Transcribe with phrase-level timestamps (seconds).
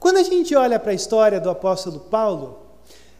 [0.00, 2.58] Quando a gente olha para a história do apóstolo Paulo,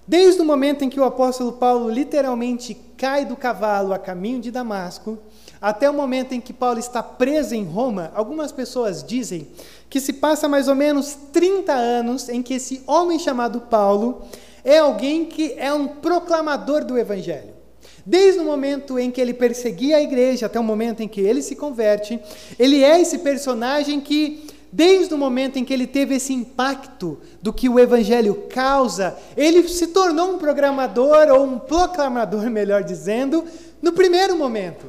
[0.09, 4.51] desde o momento em que o apóstolo Paulo literalmente cai do cavalo a caminho de
[4.51, 5.19] Damasco,
[5.61, 9.47] até o momento em que Paulo está preso em Roma, algumas pessoas dizem
[9.91, 14.23] que se passa mais ou menos 30 anos em que esse homem chamado Paulo
[14.65, 17.61] é alguém que é um proclamador do evangelho.
[18.07, 21.43] Desde o momento em que ele perseguia a igreja até o momento em que ele
[21.43, 22.19] se converte,
[22.59, 27.53] ele é esse personagem que, desde o momento em que ele teve esse impacto do
[27.53, 33.45] que o evangelho causa, ele se tornou um programador ou um proclamador, melhor dizendo,
[33.83, 34.87] no primeiro momento.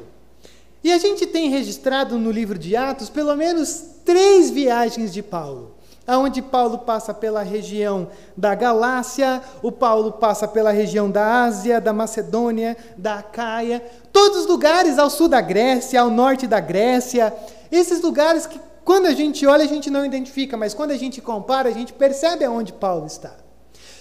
[0.84, 5.72] E a gente tem registrado no livro de Atos pelo menos três viagens de Paulo
[6.06, 11.92] aonde Paulo passa pela região da Galácia, o Paulo passa pela região da Ásia, da
[11.92, 17.32] Macedônia, da Acaia, todos os lugares ao sul da Grécia, ao norte da Grécia,
[17.70, 21.20] esses lugares que quando a gente olha a gente não identifica, mas quando a gente
[21.20, 23.36] compara a gente percebe aonde Paulo está.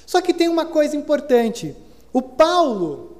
[0.05, 1.75] Só que tem uma coisa importante,
[2.11, 3.11] o Paulo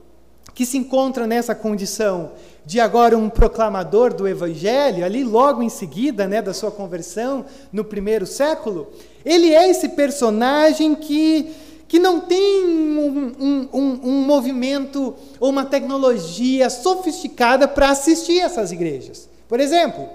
[0.54, 2.32] que se encontra nessa condição
[2.66, 7.84] de agora um proclamador do evangelho, ali logo em seguida, né, da sua conversão no
[7.84, 8.92] primeiro século,
[9.26, 11.52] ele é esse personagem que,
[11.88, 18.72] que não tem um, um, um, um movimento ou uma tecnologia sofisticada para assistir essas
[18.72, 19.30] igrejas.
[19.48, 20.08] Por exemplo,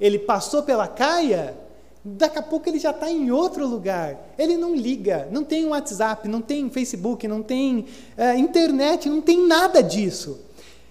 [0.00, 1.56] ele passou pela Caia,
[2.04, 4.18] daqui a pouco ele já está em outro lugar.
[4.38, 9.46] Ele não liga, não tem WhatsApp, não tem Facebook, não tem uh, internet, não tem
[9.46, 10.38] nada disso.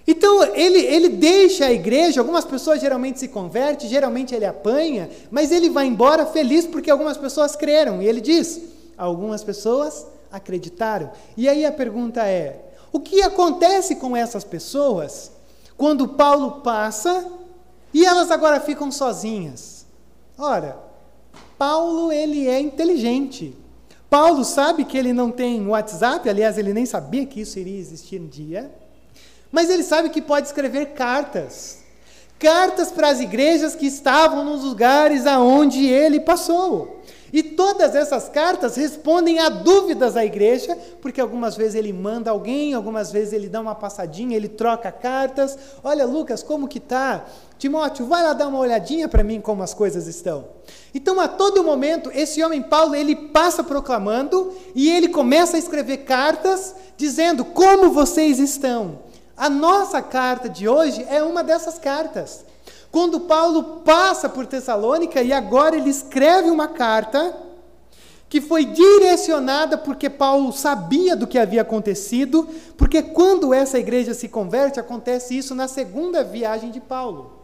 [0.07, 5.51] Então, ele, ele deixa a igreja, algumas pessoas geralmente se convertem, geralmente ele apanha, mas
[5.51, 8.01] ele vai embora feliz porque algumas pessoas creram.
[8.01, 8.59] E ele diz:
[8.97, 11.11] algumas pessoas acreditaram.
[11.37, 12.59] E aí a pergunta é:
[12.91, 15.31] o que acontece com essas pessoas
[15.77, 17.25] quando Paulo passa
[17.93, 19.85] e elas agora ficam sozinhas?
[20.37, 20.77] Ora,
[21.57, 23.55] Paulo ele é inteligente.
[24.09, 28.19] Paulo sabe que ele não tem WhatsApp, aliás, ele nem sabia que isso iria existir
[28.19, 28.71] um dia.
[29.51, 31.79] Mas ele sabe que pode escrever cartas.
[32.39, 37.01] Cartas para as igrejas que estavam nos lugares aonde ele passou.
[37.31, 42.73] E todas essas cartas respondem a dúvidas da igreja, porque algumas vezes ele manda alguém,
[42.73, 45.57] algumas vezes ele dá uma passadinha, ele troca cartas.
[45.83, 47.25] Olha, Lucas, como que tá?
[47.57, 50.47] Timóteo, vai lá dar uma olhadinha para mim como as coisas estão.
[50.93, 55.97] Então, a todo momento, esse homem Paulo, ele passa proclamando e ele começa a escrever
[55.99, 58.99] cartas dizendo como vocês estão.
[59.35, 62.43] A nossa carta de hoje é uma dessas cartas.
[62.91, 67.35] Quando Paulo passa por Tessalônica e agora ele escreve uma carta
[68.27, 74.27] que foi direcionada porque Paulo sabia do que havia acontecido, porque quando essa igreja se
[74.27, 77.39] converte, acontece isso na segunda viagem de Paulo.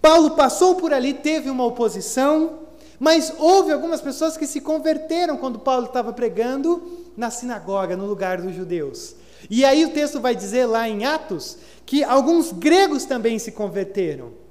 [0.00, 2.58] Paulo passou por ali, teve uma oposição,
[2.98, 6.82] mas houve algumas pessoas que se converteram quando Paulo estava pregando
[7.16, 9.16] na sinagoga, no lugar dos judeus.
[9.50, 11.56] E aí o texto vai dizer lá em Atos
[11.86, 14.41] que alguns gregos também se converteram.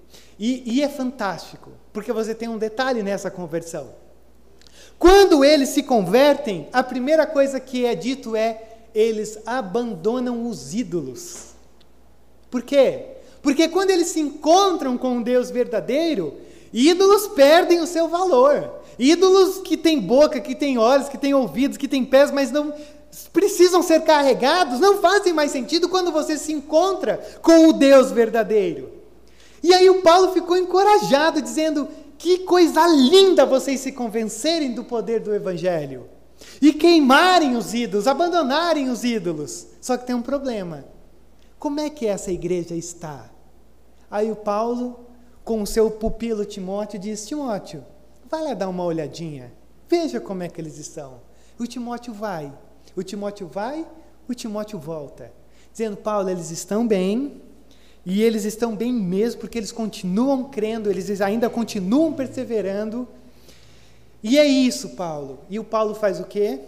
[0.41, 3.93] E, e é fantástico, porque você tem um detalhe nessa conversão.
[4.97, 8.59] Quando eles se convertem, a primeira coisa que é dito é:
[8.95, 11.49] eles abandonam os ídolos.
[12.49, 13.05] Por quê?
[13.43, 16.33] Porque quando eles se encontram com um Deus verdadeiro,
[16.73, 18.81] ídolos perdem o seu valor.
[18.97, 22.73] Ídolos que têm boca, que têm olhos, que têm ouvidos, que têm pés, mas não,
[23.31, 29.00] precisam ser carregados, não fazem mais sentido quando você se encontra com o Deus verdadeiro.
[29.63, 31.87] E aí o Paulo ficou encorajado, dizendo:
[32.21, 36.07] que coisa linda vocês se convencerem do poder do Evangelho
[36.61, 39.65] e queimarem os ídolos, abandonarem os ídolos.
[39.81, 40.85] Só que tem um problema.
[41.57, 43.27] Como é que essa igreja está?
[44.09, 44.99] Aí o Paulo,
[45.43, 47.83] com o seu pupilo Timóteo, diz: Timóteo,
[48.29, 49.51] vai lá dar uma olhadinha,
[49.89, 51.21] veja como é que eles estão.
[51.57, 52.53] O Timóteo vai.
[52.95, 53.87] O Timóteo vai,
[54.27, 55.33] o Timóteo volta,
[55.71, 57.41] dizendo: Paulo, eles estão bem,
[58.05, 63.07] e eles estão bem mesmo, porque eles continuam crendo, eles ainda continuam perseverando.
[64.23, 65.39] E é isso, Paulo.
[65.49, 66.59] E o Paulo faz o quê?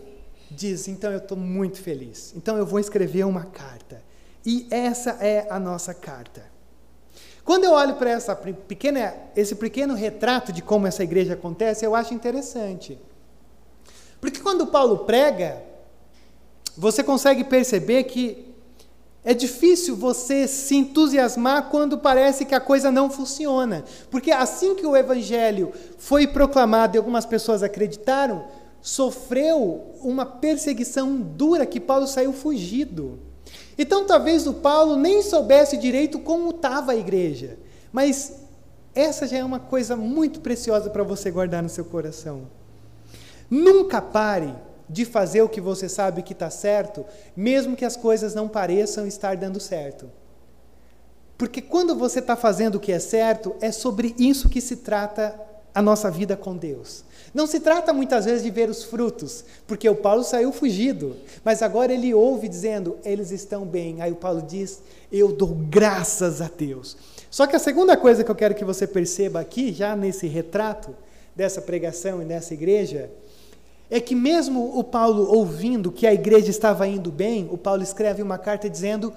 [0.49, 2.33] Diz: então eu estou muito feliz.
[2.35, 4.01] Então eu vou escrever uma carta.
[4.45, 6.51] E essa é a nossa carta.
[7.43, 11.95] Quando eu olho para essa pequena, esse pequeno retrato de como essa igreja acontece, eu
[11.95, 12.97] acho interessante.
[14.21, 15.61] Porque quando Paulo prega,
[16.77, 18.52] você consegue perceber que
[19.25, 23.85] é difícil você se entusiasmar quando parece que a coisa não funciona.
[24.11, 28.43] Porque assim que o evangelho foi proclamado e algumas pessoas acreditaram,
[28.81, 33.17] sofreu uma perseguição dura que Paulo saiu fugido.
[33.77, 37.57] Então talvez o Paulo nem soubesse direito como estava a igreja.
[37.93, 38.33] Mas
[38.93, 42.41] essa já é uma coisa muito preciosa para você guardar no seu coração.
[43.49, 44.53] Nunca pare
[44.89, 49.07] de fazer o que você sabe que está certo, mesmo que as coisas não pareçam
[49.07, 50.09] estar dando certo.
[51.37, 55.39] Porque quando você está fazendo o que é certo, é sobre isso que se trata
[55.73, 57.03] a nossa vida com Deus.
[57.33, 61.63] Não se trata muitas vezes de ver os frutos, porque o Paulo saiu fugido, mas
[61.63, 64.01] agora ele ouve dizendo, eles estão bem.
[64.01, 66.95] Aí o Paulo diz, eu dou graças a Deus.
[67.31, 70.95] Só que a segunda coisa que eu quero que você perceba aqui, já nesse retrato
[71.35, 73.09] dessa pregação e nessa igreja,
[73.93, 78.23] é que mesmo o Paulo ouvindo que a igreja estava indo bem, o Paulo escreve
[78.23, 79.13] uma carta dizendo,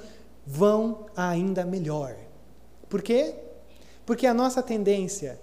[0.46, 2.14] vão ainda melhor.
[2.86, 3.36] Por quê?
[4.04, 5.40] Porque a nossa tendência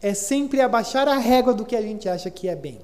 [0.00, 2.78] é sempre abaixar a régua do que a gente acha que é bem.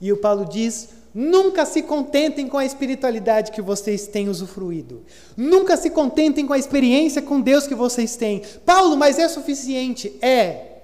[0.00, 5.04] E o Paulo diz: nunca se contentem com a espiritualidade que vocês têm usufruído.
[5.36, 8.40] Nunca se contentem com a experiência com Deus que vocês têm.
[8.64, 10.16] Paulo, mas é suficiente?
[10.22, 10.78] É,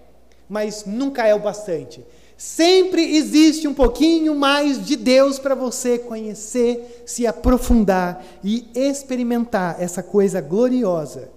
[0.46, 2.04] mas nunca é o bastante.
[2.36, 10.02] Sempre existe um pouquinho mais de Deus para você conhecer, se aprofundar e experimentar essa
[10.02, 11.30] coisa gloriosa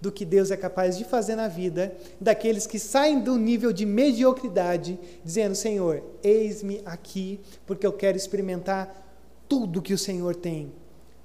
[0.00, 3.84] do que Deus é capaz de fazer na vida daqueles que saem do nível de
[3.84, 9.02] mediocridade, dizendo: Senhor, eis-me aqui, porque eu quero experimentar
[9.48, 10.72] tudo que o Senhor tem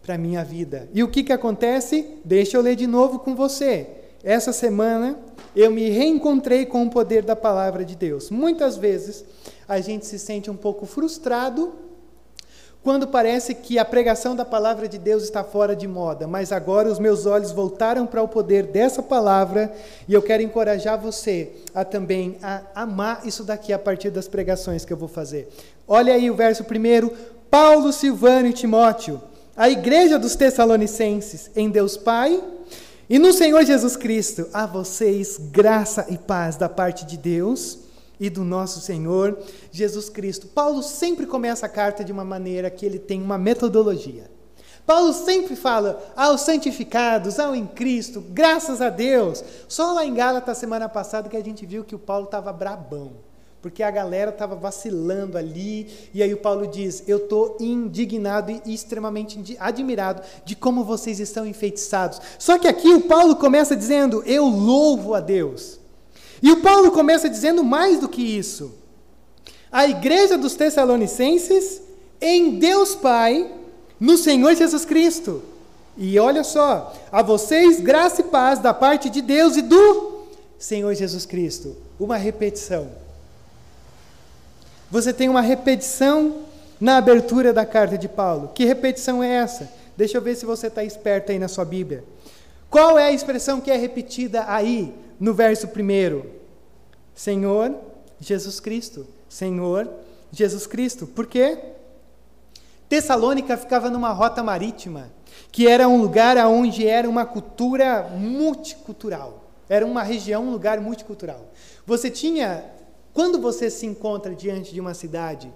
[0.02, 0.90] para a minha vida.
[0.94, 2.06] E o que, que acontece?
[2.26, 3.99] Deixa eu ler de novo com você.
[4.24, 5.18] Essa semana
[5.56, 8.30] eu me reencontrei com o poder da palavra de Deus.
[8.30, 9.24] Muitas vezes
[9.68, 11.72] a gente se sente um pouco frustrado
[12.84, 16.90] quando parece que a pregação da palavra de Deus está fora de moda, mas agora
[16.90, 19.74] os meus olhos voltaram para o poder dessa palavra
[20.08, 24.86] e eu quero encorajar você a também a amar isso daqui a partir das pregações
[24.86, 25.50] que eu vou fazer.
[25.88, 27.12] Olha aí o verso primeiro,
[27.50, 29.22] Paulo, Silvano e Timóteo,
[29.58, 32.42] a igreja dos Tessalonicenses, em Deus Pai
[33.10, 37.80] e no Senhor Jesus Cristo, a vocês graça e paz da parte de Deus
[38.20, 39.36] e do nosso Senhor
[39.72, 40.46] Jesus Cristo.
[40.46, 44.30] Paulo sempre começa a carta de uma maneira que ele tem uma metodologia.
[44.86, 49.44] Paulo sempre fala aos santificados, ao em Cristo, graças a Deus.
[49.68, 53.14] Só lá em Gálatas, semana passada, que a gente viu que o Paulo estava brabão,
[53.62, 58.74] porque a galera estava vacilando ali, e aí o Paulo diz: Eu estou indignado e
[58.74, 62.22] extremamente admirado de como vocês estão enfeitiçados.
[62.38, 65.80] Só que aqui o Paulo começa dizendo: Eu louvo a Deus.
[66.42, 68.74] E o Paulo começa dizendo mais do que isso.
[69.70, 71.82] A igreja dos Tessalonicenses
[72.22, 73.52] em Deus Pai,
[74.00, 75.44] no Senhor Jesus Cristo.
[75.98, 80.24] E olha só, a vocês graça e paz da parte de Deus e do
[80.58, 81.76] Senhor Jesus Cristo.
[82.00, 82.90] Uma repetição.
[84.92, 86.44] Você tem uma repetição
[86.80, 88.52] na abertura da carta de Paulo.
[88.56, 89.70] Que repetição é essa?
[89.96, 92.04] Deixa eu ver se você está esperto aí na sua Bíblia.
[92.70, 96.32] Qual é a expressão que é repetida aí no verso primeiro:
[97.14, 97.76] Senhor
[98.20, 99.08] Jesus Cristo.
[99.28, 99.90] Senhor
[100.32, 101.08] Jesus Cristo.
[101.08, 101.58] Por quê?
[102.88, 105.12] Tessalônica ficava numa rota marítima,
[105.52, 109.46] que era um lugar onde era uma cultura multicultural.
[109.70, 111.46] Era uma região, um lugar multicultural.
[111.86, 112.64] Você tinha,
[113.20, 115.54] quando você se encontra diante de uma cidade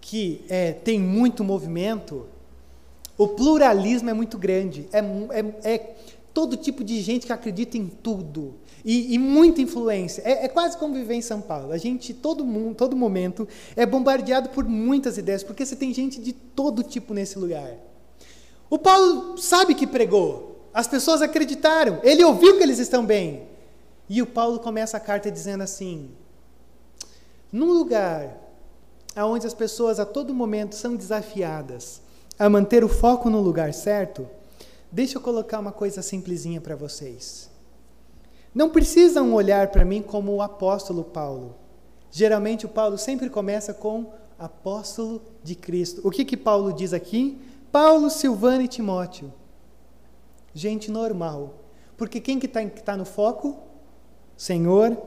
[0.00, 2.26] que é, tem muito movimento,
[3.16, 4.88] o pluralismo é muito grande.
[4.92, 5.96] É, é, é
[6.34, 10.22] todo tipo de gente que acredita em tudo e, e muita influência.
[10.22, 11.70] É, é, quase como viver em São Paulo.
[11.70, 13.46] A gente, todo mundo, todo momento,
[13.76, 17.76] é bombardeado por muitas ideias, porque você tem gente de todo tipo nesse lugar.
[18.68, 23.42] O Paulo sabe que pregou, as pessoas acreditaram, ele ouviu que eles estão bem.
[24.08, 26.10] E o Paulo começa a carta dizendo assim:
[27.54, 28.36] num lugar
[29.16, 32.02] onde as pessoas a todo momento são desafiadas
[32.36, 34.28] a manter o foco no lugar certo,
[34.90, 37.48] deixa eu colocar uma coisa simplesinha para vocês.
[38.52, 41.54] Não precisam olhar para mim como o apóstolo Paulo.
[42.10, 46.00] Geralmente o Paulo sempre começa com apóstolo de Cristo.
[46.02, 47.40] O que que Paulo diz aqui?
[47.70, 49.32] Paulo, Silvano e Timóteo.
[50.52, 51.54] Gente normal.
[51.96, 53.56] Porque quem que está tá no foco?
[54.36, 54.98] Senhor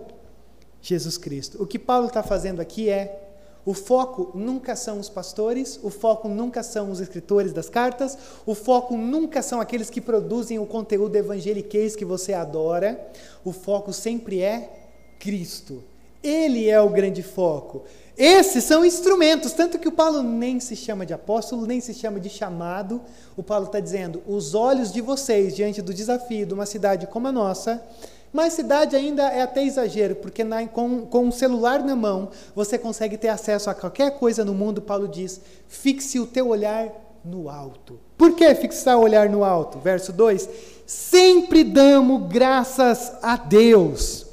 [0.82, 1.62] Jesus Cristo.
[1.62, 3.28] O que Paulo está fazendo aqui é
[3.68, 8.56] o foco nunca são os pastores, o foco nunca são os escritores das cartas, o
[8.56, 12.98] foco nunca são aqueles que produzem o conteúdo evangeliquez que você adora.
[13.44, 14.88] O foco sempre é
[15.20, 15.84] Cristo.
[16.24, 17.84] Ele é o grande foco.
[18.18, 22.22] Esses são instrumentos, tanto que o Paulo nem se chama de apóstolo, nem se chama
[22.22, 23.02] de chamado.
[23.36, 27.28] O Paulo está dizendo: os olhos de vocês diante do desafio de uma cidade como
[27.28, 27.84] a nossa
[28.32, 32.78] mas cidade ainda é até exagero, porque na, com, com um celular na mão você
[32.78, 34.82] consegue ter acesso a qualquer coisa no mundo.
[34.82, 36.90] Paulo diz: fixe o teu olhar
[37.24, 38.00] no alto.
[38.18, 39.80] Por que fixar o olhar no alto?
[39.80, 40.50] Verso 2:
[40.86, 44.26] Sempre damos graças a Deus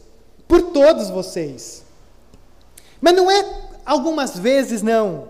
[0.46, 1.84] por todos vocês.
[3.00, 3.44] Mas não é
[3.84, 5.28] algumas vezes não,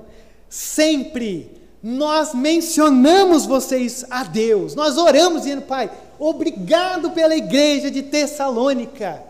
[0.48, 9.22] sempre nós mencionamos vocês a Deus, nós oramos dizendo, Pai, obrigado pela igreja de Tessalônica.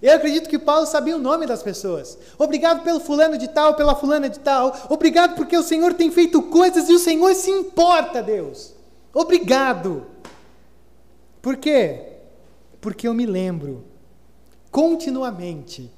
[0.00, 2.16] Eu acredito que Paulo sabia o nome das pessoas.
[2.38, 4.74] Obrigado pelo fulano de tal, pela fulana de tal.
[4.88, 8.72] Obrigado porque o Senhor tem feito coisas e o Senhor se importa, Deus.
[9.12, 10.06] Obrigado.
[11.42, 12.20] Por quê?
[12.80, 13.84] Porque eu me lembro
[14.70, 15.92] continuamente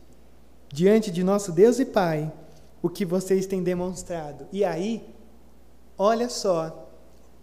[0.72, 2.32] diante de nosso Deus e Pai
[2.82, 4.48] o que vocês têm demonstrado.
[4.50, 5.04] E aí,
[6.00, 6.88] olha só,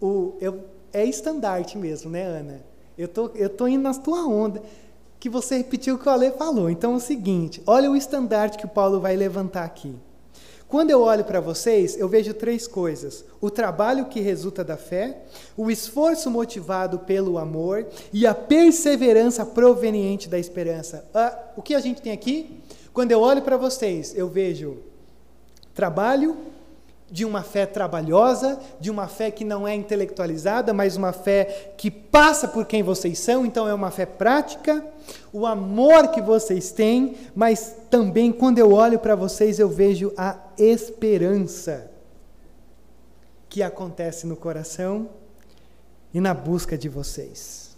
[0.02, 2.60] o, eu, é estandarte mesmo, né, Ana?
[2.98, 4.60] Eu tô, eu tô indo na tua onda
[5.20, 6.68] que você repetiu o que o Ale falou.
[6.68, 9.94] Então é o seguinte: olha o estandarte que o Paulo vai levantar aqui.
[10.66, 15.22] Quando eu olho para vocês, eu vejo três coisas: o trabalho que resulta da fé,
[15.56, 21.08] o esforço motivado pelo amor e a perseverança proveniente da esperança.
[21.14, 22.60] Ah, o que a gente tem aqui?
[22.92, 24.78] Quando eu olho para vocês, eu vejo
[25.72, 26.36] trabalho,
[27.10, 31.90] de uma fé trabalhosa, de uma fé que não é intelectualizada, mas uma fé que
[31.90, 34.84] passa por quem vocês são, então é uma fé prática,
[35.32, 40.36] o amor que vocês têm, mas também quando eu olho para vocês eu vejo a
[40.58, 41.90] esperança
[43.48, 45.08] que acontece no coração
[46.12, 47.76] e na busca de vocês.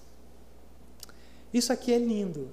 [1.54, 2.48] Isso aqui é lindo.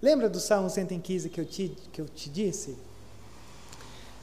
[0.00, 2.76] Lembra do Salmo 115 que eu te, que eu te disse?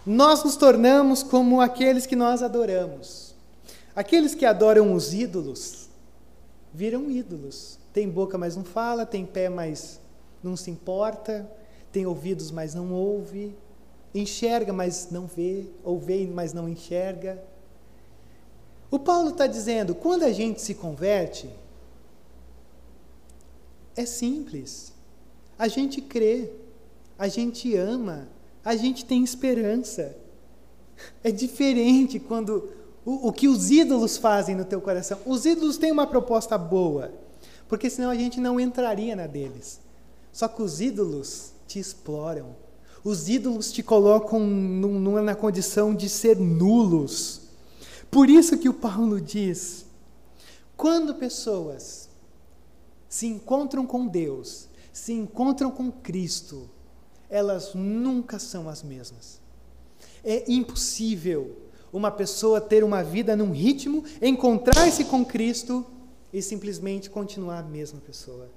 [0.07, 3.35] Nós nos tornamos como aqueles que nós adoramos.
[3.93, 5.89] Aqueles que adoram os ídolos
[6.73, 7.77] viram ídolos.
[7.91, 9.99] Tem boca, mas não fala, tem pé, mas
[10.41, 11.45] não se importa,
[11.91, 13.53] tem ouvidos, mas não ouve,
[14.15, 17.43] enxerga, mas não vê, ou vê, mas não enxerga.
[18.89, 21.49] O Paulo está dizendo: quando a gente se converte,
[23.93, 24.93] é simples.
[25.59, 26.49] A gente crê,
[27.19, 28.29] a gente ama,
[28.67, 30.13] a gente tem esperança.
[31.23, 32.69] É diferente quando
[33.05, 35.17] o, o, que os ídolos fazem no teu coração.
[35.25, 37.13] Os ídolos têm uma proposta boa,
[37.69, 39.79] porque senão a gente não entraria na deles.
[40.33, 42.57] Só que os ídolos te exploram.
[43.05, 47.43] Os ídolos te colocam num, na condição de ser nulos.
[48.11, 49.85] Por isso que o Paulo diz:
[50.75, 52.09] quando pessoas
[53.07, 56.69] se encontram com Deus, se encontram com Cristo,
[57.29, 59.39] elas nunca são as mesmas.
[60.23, 61.55] É impossível
[61.91, 65.85] uma pessoa ter uma vida num ritmo, encontrar-se com Cristo
[66.31, 68.49] e simplesmente continuar a mesma pessoa.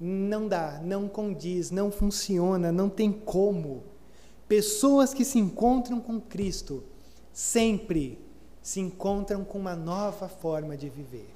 [0.00, 3.84] Não dá, não condiz, não funciona, não tem como.
[4.48, 6.82] Pessoas que se encontram com Cristo
[7.32, 8.18] sempre
[8.62, 11.28] se encontram com uma nova forma de viver.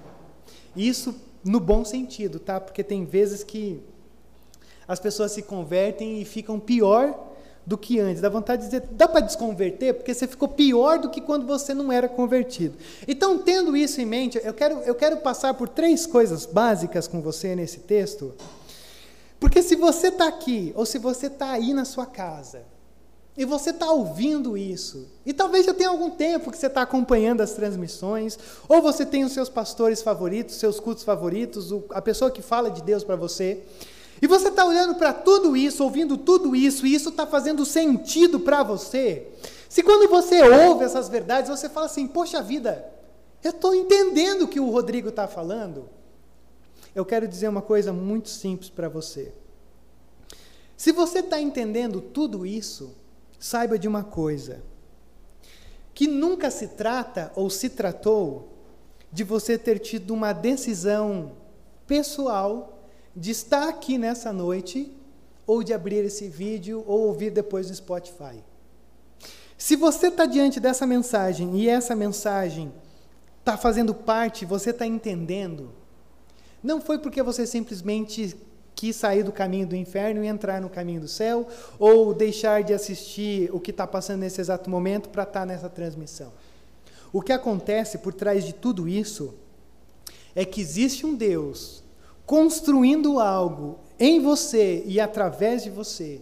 [0.76, 2.60] Isso no bom sentido, tá?
[2.60, 3.80] Porque tem vezes que
[4.88, 7.34] as pessoas se convertem e ficam pior
[7.66, 8.22] do que antes.
[8.22, 9.94] Dá vontade de dizer, dá para desconverter?
[9.94, 12.76] Porque você ficou pior do que quando você não era convertido.
[13.08, 17.20] Então, tendo isso em mente, eu quero, eu quero passar por três coisas básicas com
[17.20, 18.32] você nesse texto.
[19.40, 22.62] Porque se você está aqui, ou se você está aí na sua casa,
[23.36, 27.42] e você está ouvindo isso, e talvez já tenha algum tempo que você está acompanhando
[27.42, 32.40] as transmissões, ou você tem os seus pastores favoritos, seus cultos favoritos, a pessoa que
[32.40, 33.62] fala de Deus para você,
[34.20, 38.40] e você está olhando para tudo isso, ouvindo tudo isso, e isso está fazendo sentido
[38.40, 39.28] para você.
[39.68, 42.90] Se quando você ouve essas verdades, você fala assim: Poxa vida,
[43.44, 45.88] eu estou entendendo o que o Rodrigo está falando.
[46.94, 49.32] Eu quero dizer uma coisa muito simples para você.
[50.76, 52.94] Se você está entendendo tudo isso,
[53.38, 54.62] saiba de uma coisa:
[55.92, 58.48] que nunca se trata ou se tratou
[59.12, 61.32] de você ter tido uma decisão
[61.86, 62.75] pessoal
[63.16, 64.92] de estar aqui nessa noite
[65.46, 68.44] ou de abrir esse vídeo ou ouvir depois no Spotify.
[69.56, 72.70] Se você está diante dessa mensagem e essa mensagem
[73.38, 75.72] está fazendo parte, você está entendendo,
[76.62, 78.36] não foi porque você simplesmente
[78.74, 82.74] quis sair do caminho do inferno e entrar no caminho do céu, ou deixar de
[82.74, 86.30] assistir o que está passando nesse exato momento para estar tá nessa transmissão.
[87.10, 89.32] O que acontece por trás de tudo isso
[90.34, 91.85] é que existe um Deus
[92.26, 96.20] construindo algo em você e através de você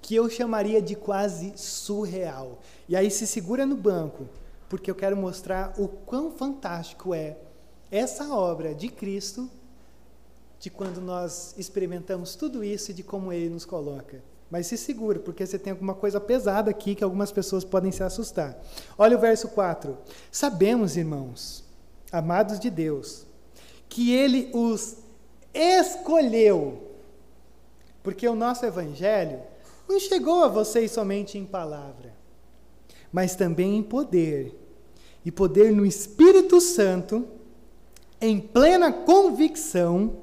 [0.00, 2.60] que eu chamaria de quase surreal.
[2.88, 4.28] E aí se segura no banco,
[4.68, 7.38] porque eu quero mostrar o quão fantástico é
[7.90, 9.48] essa obra de Cristo,
[10.58, 14.22] de quando nós experimentamos tudo isso e de como ele nos coloca.
[14.50, 18.02] Mas se segura, porque você tem alguma coisa pesada aqui que algumas pessoas podem se
[18.02, 18.58] assustar.
[18.96, 19.96] Olha o verso 4.
[20.30, 21.64] Sabemos, irmãos,
[22.12, 23.26] amados de Deus,
[23.88, 25.03] que ele os
[25.54, 26.82] escolheu.
[28.02, 29.40] Porque o nosso evangelho
[29.88, 32.12] não chegou a vocês somente em palavra,
[33.12, 34.54] mas também em poder,
[35.24, 37.26] e poder no Espírito Santo,
[38.20, 40.18] em plena convicção.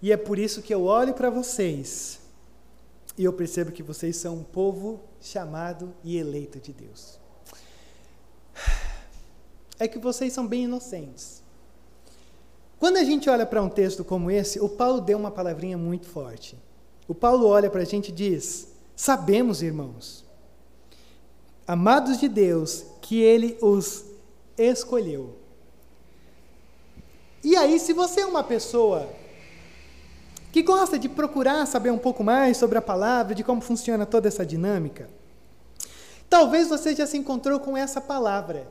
[0.00, 2.20] E é por isso que eu olho para vocês
[3.20, 7.18] e eu percebo que vocês são um povo chamado e eleito de Deus.
[9.78, 11.39] É que vocês são bem inocentes.
[12.80, 16.06] Quando a gente olha para um texto como esse, o Paulo deu uma palavrinha muito
[16.06, 16.56] forte.
[17.06, 20.24] O Paulo olha para a gente e diz: Sabemos, irmãos,
[21.68, 24.06] amados de Deus, que Ele os
[24.56, 25.36] escolheu.
[27.44, 29.06] E aí, se você é uma pessoa
[30.50, 34.26] que gosta de procurar saber um pouco mais sobre a palavra, de como funciona toda
[34.26, 35.10] essa dinâmica,
[36.30, 38.66] talvez você já se encontrou com essa palavra,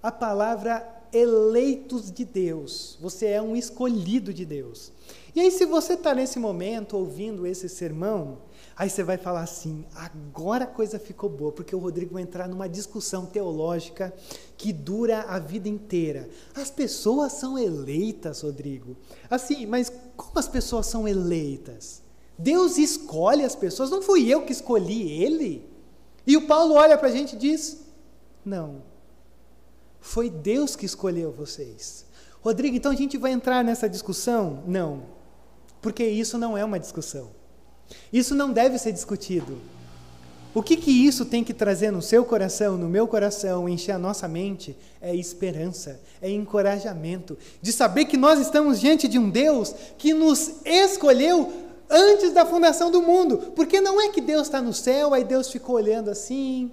[0.00, 2.98] a palavra eleitos de Deus.
[3.00, 4.92] Você é um escolhido de Deus.
[5.34, 8.38] E aí, se você está nesse momento ouvindo esse sermão,
[8.76, 12.48] aí você vai falar assim: agora a coisa ficou boa, porque o Rodrigo vai entrar
[12.48, 14.12] numa discussão teológica
[14.56, 16.28] que dura a vida inteira.
[16.54, 18.96] As pessoas são eleitas, Rodrigo.
[19.30, 22.02] Assim, mas como as pessoas são eleitas?
[22.36, 25.64] Deus escolhe as pessoas, não fui eu que escolhi ele.
[26.26, 27.84] E o Paulo olha para a gente e diz:
[28.44, 28.93] não
[30.04, 32.04] foi Deus que escolheu vocês.
[32.42, 34.62] Rodrigo, então a gente vai entrar nessa discussão?
[34.66, 35.04] Não,
[35.80, 37.30] porque isso não é uma discussão.
[38.12, 39.56] Isso não deve ser discutido.
[40.54, 43.98] O que, que isso tem que trazer no seu coração, no meu coração, encher a
[43.98, 44.76] nossa mente?
[45.00, 50.60] É esperança, é encorajamento, de saber que nós estamos diante de um Deus que nos
[50.66, 51.50] escolheu
[51.88, 53.52] antes da fundação do mundo.
[53.56, 56.70] Porque não é que Deus está no céu, aí Deus ficou olhando assim,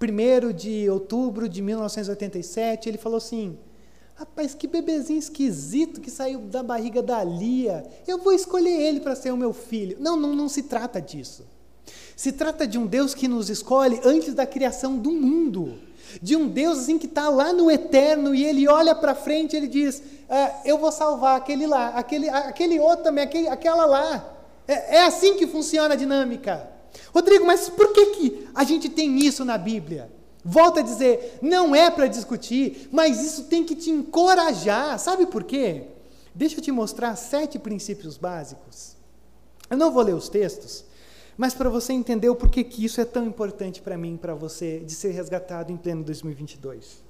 [0.00, 3.58] 1 de outubro de 1987, ele falou assim:
[4.14, 7.84] Rapaz, que bebezinho esquisito que saiu da barriga da Lia.
[8.06, 9.96] Eu vou escolher ele para ser o meu filho.
[10.00, 11.46] Não, não, não se trata disso.
[12.16, 15.78] Se trata de um Deus que nos escolhe antes da criação do mundo.
[16.20, 19.56] De um Deus assim que está lá no eterno e ele olha para frente e
[19.56, 24.36] ele diz: ah, Eu vou salvar aquele lá, aquele, aquele outro também, aquele, aquela lá.
[24.66, 26.77] É, é assim que funciona a dinâmica.
[27.14, 30.10] Rodrigo, mas por que, que a gente tem isso na Bíblia?
[30.44, 34.98] Volto a dizer, não é para discutir, mas isso tem que te encorajar.
[34.98, 35.84] Sabe por quê?
[36.34, 38.96] Deixa eu te mostrar sete princípios básicos.
[39.68, 40.84] Eu não vou ler os textos,
[41.36, 44.78] mas para você entender o porquê que isso é tão importante para mim, para você,
[44.80, 47.02] de ser resgatado em pleno 2022.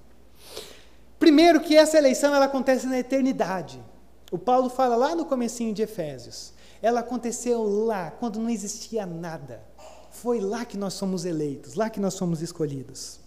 [1.18, 3.82] Primeiro que essa eleição ela acontece na eternidade.
[4.30, 6.52] O Paulo fala lá no comecinho de Efésios.
[6.80, 9.67] Ela aconteceu lá, quando não existia nada.
[10.22, 13.20] Foi lá que nós somos eleitos, lá que nós somos escolhidos.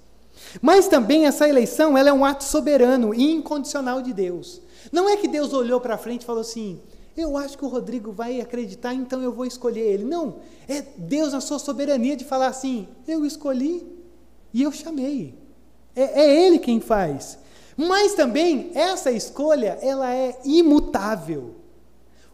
[0.61, 4.61] Mas também essa eleição ela é um ato soberano e incondicional de Deus.
[4.91, 6.81] Não é que Deus olhou para frente e falou assim:
[7.15, 10.03] eu acho que o Rodrigo vai acreditar, então eu vou escolher ele.
[10.03, 13.85] Não, é Deus na sua soberania de falar assim: eu escolhi
[14.53, 15.37] e eu chamei.
[15.95, 17.37] É, é Ele quem faz.
[17.77, 21.55] Mas também essa escolha ela é imutável.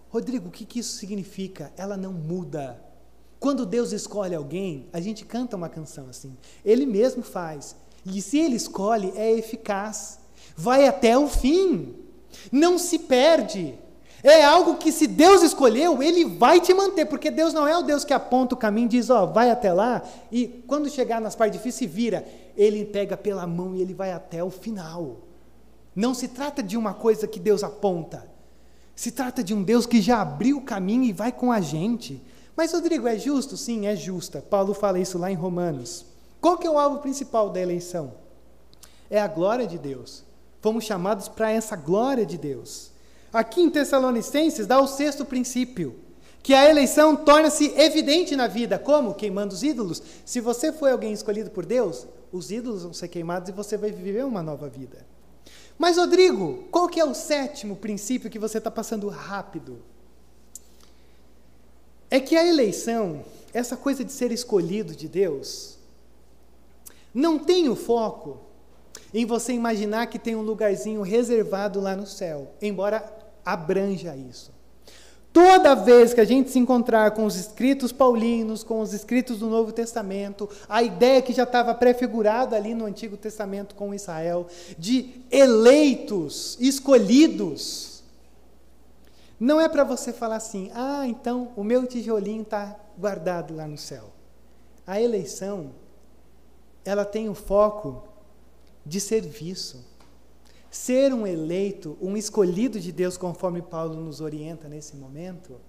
[0.09, 1.71] Rodrigo, o que, que isso significa?
[1.77, 2.86] Ela não muda.
[3.39, 6.35] Quando Deus escolhe alguém, a gente canta uma canção assim.
[6.65, 7.75] Ele mesmo faz.
[8.05, 10.19] E se ele escolhe, é eficaz.
[10.55, 11.95] Vai até o fim.
[12.51, 13.77] Não se perde.
[14.23, 17.83] É algo que se Deus escolheu, ele vai te manter, porque Deus não é o
[17.83, 21.35] Deus que aponta o caminho diz, ó, oh, vai até lá, e quando chegar nas
[21.35, 22.25] partes difíceis, vira.
[22.57, 25.17] Ele pega pela mão e ele vai até o final.
[25.95, 28.27] Não se trata de uma coisa que Deus aponta.
[28.95, 32.21] Se trata de um Deus que já abriu o caminho e vai com a gente.
[32.57, 33.55] Mas, Rodrigo, é justo?
[33.55, 34.41] Sim, é justa.
[34.41, 36.03] Paulo fala isso lá em Romanos.
[36.41, 38.15] Qual que é o alvo principal da eleição?
[39.11, 40.23] É a glória de Deus.
[40.59, 42.89] Fomos chamados para essa glória de Deus.
[43.31, 45.99] Aqui em Tessalonicenses dá o sexto princípio,
[46.41, 48.79] que a eleição torna-se evidente na vida.
[48.79, 49.13] Como?
[49.13, 50.01] Queimando os ídolos.
[50.25, 53.91] Se você foi alguém escolhido por Deus, os ídolos vão ser queimados e você vai
[53.91, 55.05] viver uma nova vida.
[55.77, 59.77] Mas, Rodrigo, qual que é o sétimo princípio que você está passando rápido?
[62.09, 65.77] É que a eleição, essa coisa de ser escolhido de Deus,
[67.13, 68.39] não tem o foco
[69.13, 73.03] em você imaginar que tem um lugarzinho reservado lá no céu, embora
[73.45, 74.51] abranja isso.
[75.33, 79.47] Toda vez que a gente se encontrar com os escritos paulinos, com os escritos do
[79.47, 84.47] Novo Testamento, a ideia que já estava prefigurada ali no Antigo Testamento com Israel,
[84.79, 87.96] de eleitos, escolhidos,
[89.39, 93.77] não é para você falar assim, ah, então o meu tijolinho está guardado lá no
[93.77, 94.11] céu.
[94.85, 95.71] A eleição,
[96.83, 98.03] ela tem o foco
[98.85, 99.85] de serviço.
[100.71, 105.59] Ser um eleito, um escolhido de Deus, conforme Paulo nos orienta nesse momento,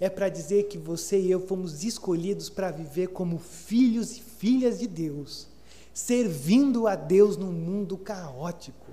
[0.00, 4.78] é para dizer que você e eu fomos escolhidos para viver como filhos e filhas
[4.78, 5.48] de Deus,
[5.94, 8.92] servindo a Deus num mundo caótico.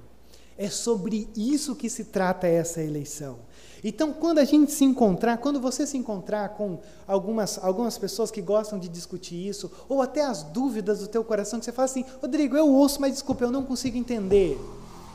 [0.58, 3.38] É sobre isso que se trata essa eleição.
[3.84, 8.42] Então, quando a gente se encontrar, quando você se encontrar com algumas, algumas pessoas que
[8.42, 12.06] gostam de discutir isso, ou até as dúvidas do teu coração, que você fala assim,
[12.22, 14.58] Rodrigo, eu ouço, mas desculpa, eu não consigo entender.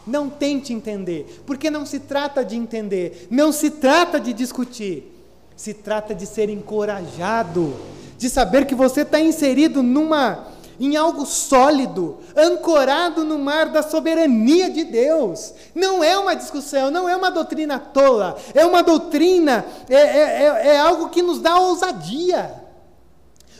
[0.06, 5.14] Não tente entender, porque não se trata de entender, não se trata de discutir,
[5.54, 7.74] se trata de ser encorajado,
[8.16, 10.46] de saber que você está inserido numa
[10.78, 15.52] em algo sólido, ancorado no mar da soberania de Deus.
[15.74, 20.66] Não é uma discussão, não é uma doutrina tola, é uma doutrina, é, é, é,
[20.68, 22.62] é algo que nos dá ousadia,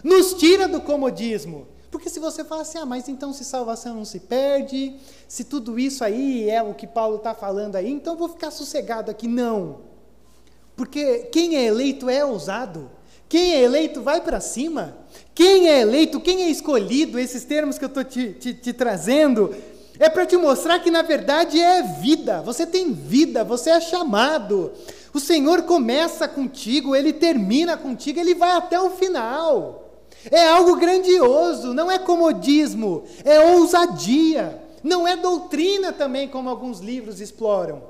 [0.03, 1.67] nos tira do comodismo.
[1.91, 5.79] Porque se você fala assim, ah, mas então se salvação não se perde, se tudo
[5.79, 9.27] isso aí é o que Paulo está falando aí, então eu vou ficar sossegado aqui.
[9.27, 9.81] Não.
[10.77, 12.91] Porque quem é eleito é ousado.
[13.29, 14.97] Quem é eleito vai para cima.
[15.35, 19.55] Quem é eleito, quem é escolhido, esses termos que eu estou te, te, te trazendo,
[19.99, 22.41] é para te mostrar que na verdade é vida.
[22.43, 24.73] Você tem vida, você é chamado.
[25.13, 29.85] O Senhor começa contigo, ele termina contigo, ele vai até o final.
[30.31, 34.63] É algo grandioso, não é comodismo, é ousadia.
[34.83, 37.83] Não é doutrina também, como alguns livros exploram.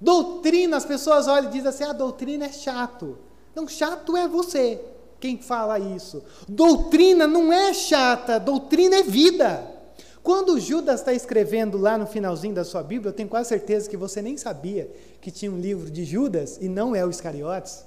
[0.00, 3.18] Doutrina, as pessoas olham e dizem assim: a ah, doutrina é chato.
[3.54, 4.80] Não, chato é você
[5.20, 6.22] quem fala isso.
[6.48, 9.78] Doutrina não é chata, doutrina é vida.
[10.22, 13.96] Quando Judas está escrevendo lá no finalzinho da sua Bíblia, eu tenho quase certeza que
[13.96, 17.84] você nem sabia que tinha um livro de Judas, e não é o Iscariotes,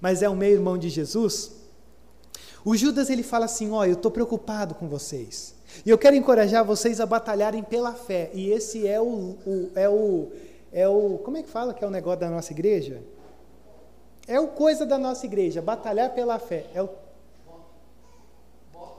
[0.00, 1.52] mas é o meio-irmão de Jesus.
[2.64, 5.54] O Judas ele fala assim: Ó, oh, eu estou preocupado com vocês.
[5.84, 8.30] E eu quero encorajar vocês a batalharem pela fé.
[8.32, 10.28] E esse é o, o, é o,
[10.72, 11.18] é o.
[11.18, 13.02] Como é que fala que é o negócio da nossa igreja?
[14.26, 16.66] É o coisa da nossa igreja, batalhar pela fé.
[16.74, 16.88] É o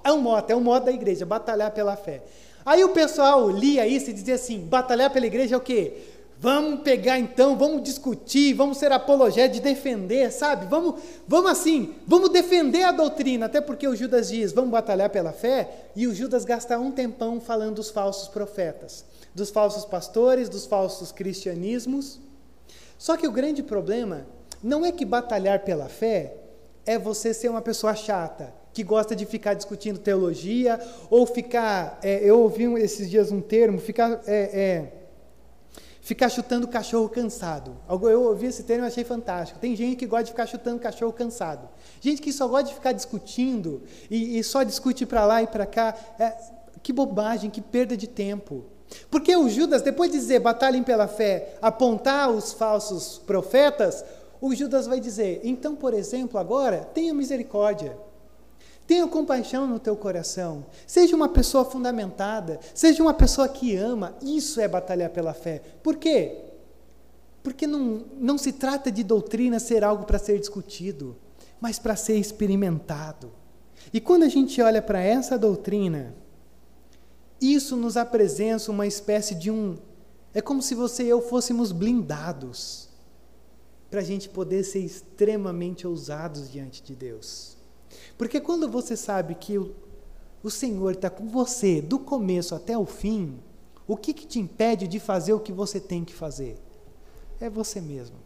[0.04, 2.22] é um modo, é um modo da igreja, batalhar pela fé.
[2.64, 5.94] Aí o pessoal lia isso e dizia assim: batalhar pela igreja é o quê?
[6.38, 10.68] Vamos pegar então, vamos discutir, vamos ser apologéticos de defender, sabe?
[10.68, 15.32] Vamos, vamos assim, vamos defender a doutrina, até porque o Judas diz, vamos batalhar pela
[15.32, 20.66] fé, e o Judas gasta um tempão falando dos falsos profetas, dos falsos pastores, dos
[20.66, 22.20] falsos cristianismos.
[22.98, 24.28] Só que o grande problema
[24.66, 26.34] não é que batalhar pela fé
[26.88, 32.00] é você ser uma pessoa chata, que gosta de ficar discutindo teologia, ou ficar.
[32.02, 34.22] É, eu ouvi esses dias um termo, ficar.
[34.26, 34.92] É, é,
[36.02, 37.78] ficar chutando cachorro cansado.
[37.90, 39.60] Eu ouvi esse termo e achei fantástico.
[39.60, 41.70] Tem gente que gosta de ficar chutando cachorro cansado.
[42.02, 45.66] Gente que só gosta de ficar discutindo e, e só discute para lá e para
[45.66, 45.96] cá.
[46.20, 46.36] É,
[46.82, 48.66] que bobagem, que perda de tempo.
[49.10, 54.04] Porque o Judas, depois de dizer batalhem pela fé, apontar os falsos profetas,
[54.42, 57.98] o Judas vai dizer: então, por exemplo, agora, tenha misericórdia.
[58.88, 60.66] Tenha compaixão no teu coração.
[60.86, 62.60] Seja uma pessoa fundamentada.
[62.74, 64.16] Seja uma pessoa que ama.
[64.22, 65.62] Isso é batalhar pela fé.
[65.82, 66.38] Por quê?
[67.42, 71.16] Porque não, não se trata de doutrina ser algo para ser discutido,
[71.60, 73.32] mas para ser experimentado.
[73.92, 76.16] E quando a gente olha para essa doutrina,
[77.42, 79.78] isso nos apresenta uma espécie de um.
[80.34, 82.85] É como se você e eu fôssemos blindados
[83.96, 87.56] para a gente poder ser extremamente ousados diante de Deus.
[88.18, 89.74] Porque quando você sabe que o,
[90.44, 93.40] o Senhor está com você do começo até o fim,
[93.88, 96.58] o que, que te impede de fazer o que você tem que fazer?
[97.40, 98.18] É você mesmo.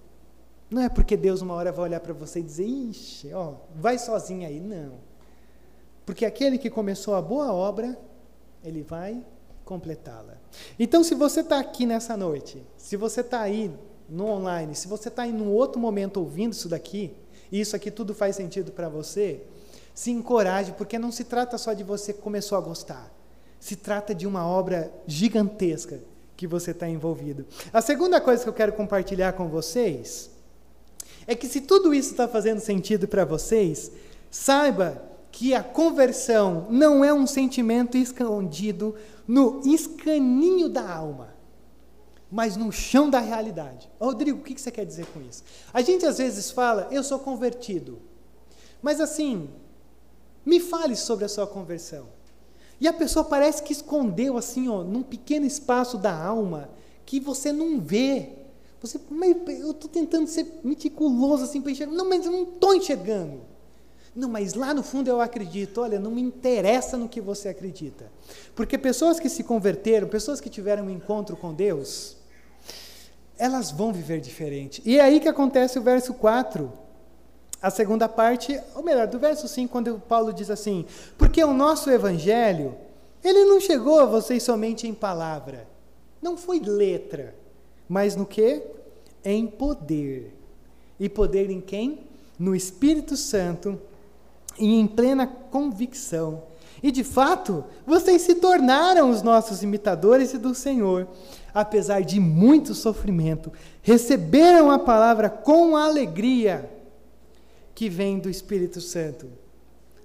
[0.72, 4.00] Não é porque Deus uma hora vai olhar para você e dizer, ixi, ó, vai
[4.00, 4.60] sozinho aí.
[4.60, 4.94] Não.
[6.04, 7.96] Porque aquele que começou a boa obra,
[8.64, 9.24] ele vai
[9.64, 10.36] completá-la.
[10.80, 13.72] Então, se você está aqui nessa noite, se você está aí
[14.10, 17.14] no online, se você está em um outro momento ouvindo isso daqui,
[17.52, 19.42] e isso aqui tudo faz sentido para você,
[19.94, 23.12] se encoraje, porque não se trata só de você que começou a gostar.
[23.60, 26.00] Se trata de uma obra gigantesca
[26.38, 27.46] que você está envolvido.
[27.74, 30.30] A segunda coisa que eu quero compartilhar com vocês
[31.28, 33.92] é que se tudo isso está fazendo sentido para vocês,
[34.32, 38.96] saiba que a conversão não é um sentimento escondido
[39.28, 41.39] no escaninho da alma
[42.32, 43.90] mas no chão da realidade.
[44.00, 45.44] Rodrigo, o que você quer dizer com isso?
[45.74, 48.00] A gente às vezes fala, eu sou convertido.
[48.82, 49.50] Mas assim,
[50.46, 52.08] me fale sobre a sua conversão.
[52.80, 56.70] E a pessoa parece que escondeu assim, ó, num pequeno espaço da alma,
[57.06, 58.30] que você não vê.
[58.80, 59.00] Você,
[59.60, 61.94] eu estou tentando ser meticuloso assim para enxergar.
[61.94, 63.42] Não, mas eu não estou enxergando.
[64.16, 65.82] Não, mas lá no fundo eu acredito.
[65.82, 68.12] Olha, não me interessa no que você acredita.
[68.56, 72.19] Porque pessoas que se converteram, pessoas que tiveram um encontro com Deus,
[73.40, 74.82] elas vão viver diferente.
[74.86, 76.72] E é aí que acontece o verso 4.
[77.62, 80.86] a segunda parte, ou melhor, do verso 5, quando Paulo diz assim:
[81.18, 82.76] Porque o nosso evangelho,
[83.24, 85.68] ele não chegou a vocês somente em palavra,
[86.22, 87.36] não foi letra,
[87.88, 88.62] mas no que?
[89.24, 90.36] Em poder.
[91.00, 92.02] E poder em quem?
[92.38, 93.80] No Espírito Santo
[94.58, 96.44] e em plena convicção.
[96.82, 101.08] E de fato, vocês se tornaram os nossos imitadores e do Senhor.
[101.54, 106.70] Apesar de muito sofrimento, receberam a palavra com alegria
[107.74, 109.30] que vem do Espírito Santo.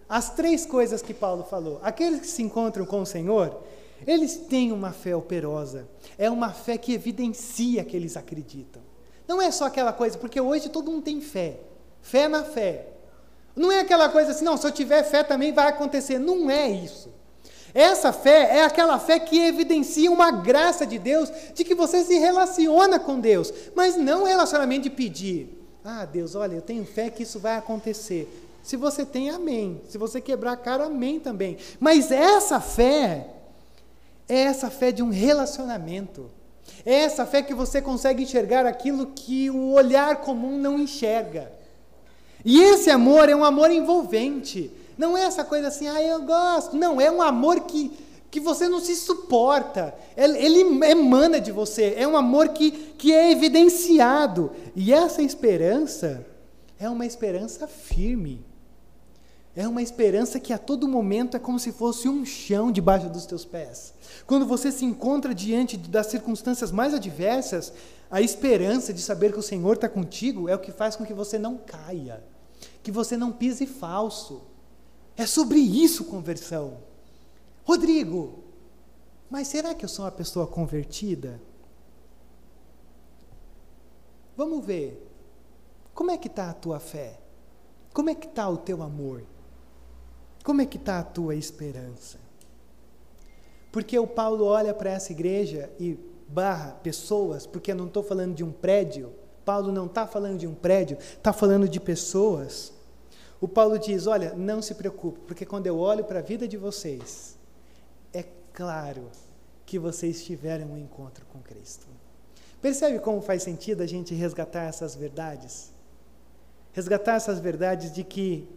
[0.09, 1.81] As três coisas que Paulo falou.
[1.83, 3.63] Aqueles que se encontram com o Senhor,
[4.07, 5.89] eles têm uma fé operosa.
[6.19, 8.83] É uma fé que evidencia que eles acreditam.
[9.27, 11.59] Não é só aquela coisa, porque hoje todo mundo tem fé.
[12.03, 12.89] Fé na fé.
[13.57, 16.19] Não é aquela coisa assim, não, se eu tiver fé também vai acontecer.
[16.19, 17.11] Não é isso.
[17.75, 22.17] Essa fé é aquela fé que evidencia uma graça de Deus, de que você se
[22.17, 25.61] relaciona com Deus, mas não relacionamento de pedir.
[25.85, 28.33] Ah, Deus, olha, eu tenho fé que isso vai acontecer.
[28.63, 29.83] Se você tem, amém.
[29.89, 31.59] Se você quebrar a cara, amém também.
[31.81, 33.27] Mas essa fé
[34.29, 36.31] é essa fé de um relacionamento.
[36.87, 41.53] É essa fé que você consegue enxergar aquilo que o olhar comum não enxerga.
[42.45, 44.71] E esse amor é um amor envolvente.
[44.97, 46.77] Não é essa coisa assim, ah, eu gosto.
[46.77, 47.93] Não, é um amor que,
[48.31, 49.95] que você não se suporta.
[50.17, 51.95] Ele, ele emana de você.
[51.97, 54.53] É um amor que, que é evidenciado.
[54.75, 56.25] E essa esperança
[56.79, 58.45] é uma esperança firme.
[59.57, 63.25] É uma esperança que a todo momento é como se fosse um chão debaixo dos
[63.25, 63.95] teus pés.
[64.27, 67.73] Quando você se encontra diante das circunstâncias mais adversas,
[68.11, 71.15] a esperança de saber que o Senhor está contigo é o que faz com que
[71.15, 72.23] você não caia
[72.85, 74.43] que você não pise falso.
[75.17, 76.79] É sobre isso conversão.
[77.65, 78.45] Rodrigo,
[79.31, 81.41] mas será que eu sou uma pessoa convertida?
[84.37, 85.11] Vamos ver.
[85.95, 87.19] Como é que está a tua fé?
[87.93, 89.23] Como é que está o teu amor?
[90.43, 92.19] Como é que está a tua esperança?
[93.71, 95.99] Porque o Paulo olha para essa igreja e
[96.29, 99.13] barra pessoas, porque eu não estou falando de um prédio.
[99.45, 102.73] Paulo não está falando de um prédio, está falando de pessoas.
[103.41, 106.57] O Paulo diz: Olha, não se preocupe, porque quando eu olho para a vida de
[106.57, 107.37] vocês,
[108.13, 109.11] é claro
[109.67, 111.87] que vocês tiveram um encontro com Cristo.
[112.61, 115.73] Percebe como faz sentido a gente resgatar essas verdades?
[116.73, 118.49] Resgatar essas verdades de que,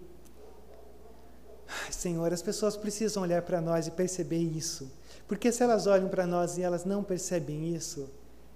[1.92, 4.90] Senhor, as pessoas precisam olhar para nós e perceber isso.
[5.28, 8.10] Porque se elas olham para nós e elas não percebem isso,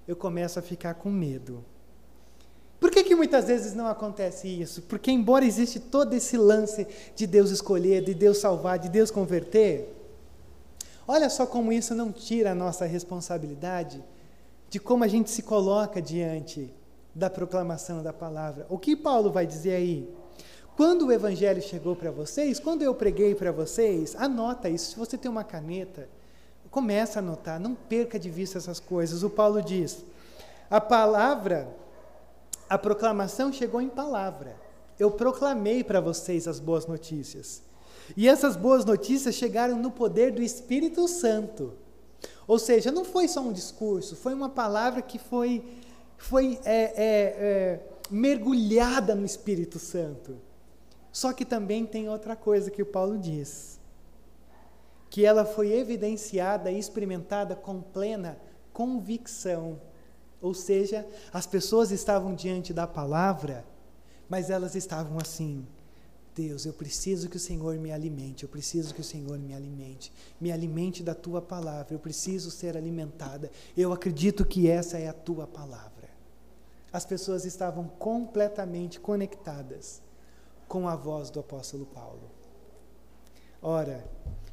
[0.08, 1.64] eu começo a ficar com medo.
[2.82, 4.82] Por que, que muitas vezes não acontece isso?
[4.82, 9.96] Porque, embora existe todo esse lance de Deus escolher, de Deus salvar, de Deus converter,
[11.08, 14.04] olha só como isso não tira a nossa responsabilidade
[14.68, 16.74] de como a gente se coloca diante
[17.14, 18.66] da proclamação da palavra.
[18.68, 20.10] O que Paulo vai dizer aí?
[20.76, 24.94] Quando o evangelho chegou para vocês, quando eu preguei para vocês, anota isso.
[24.94, 26.10] Se você tem uma caneta,
[26.72, 29.22] começa a anotar, não perca de vista essas coisas.
[29.22, 30.04] O Paulo diz:
[30.68, 31.80] a palavra
[32.72, 34.56] a proclamação chegou em palavra.
[34.98, 37.62] Eu proclamei para vocês as boas notícias.
[38.16, 41.74] E essas boas notícias chegaram no poder do Espírito Santo.
[42.48, 45.66] Ou seja, não foi só um discurso, foi uma palavra que foi,
[46.18, 47.80] foi é, é, é,
[48.10, 50.38] mergulhada no Espírito Santo.
[51.12, 53.82] Só que também tem outra coisa que o Paulo diz:
[55.10, 58.40] que ela foi evidenciada e experimentada com plena
[58.72, 59.78] convicção.
[60.42, 63.64] Ou seja, as pessoas estavam diante da palavra,
[64.28, 65.66] mas elas estavam assim:
[66.34, 70.12] Deus, eu preciso que o Senhor me alimente, eu preciso que o Senhor me alimente,
[70.40, 75.14] me alimente da tua palavra, eu preciso ser alimentada, eu acredito que essa é a
[75.14, 76.10] tua palavra.
[76.92, 80.02] As pessoas estavam completamente conectadas
[80.68, 82.32] com a voz do apóstolo Paulo.
[83.62, 84.04] Ora,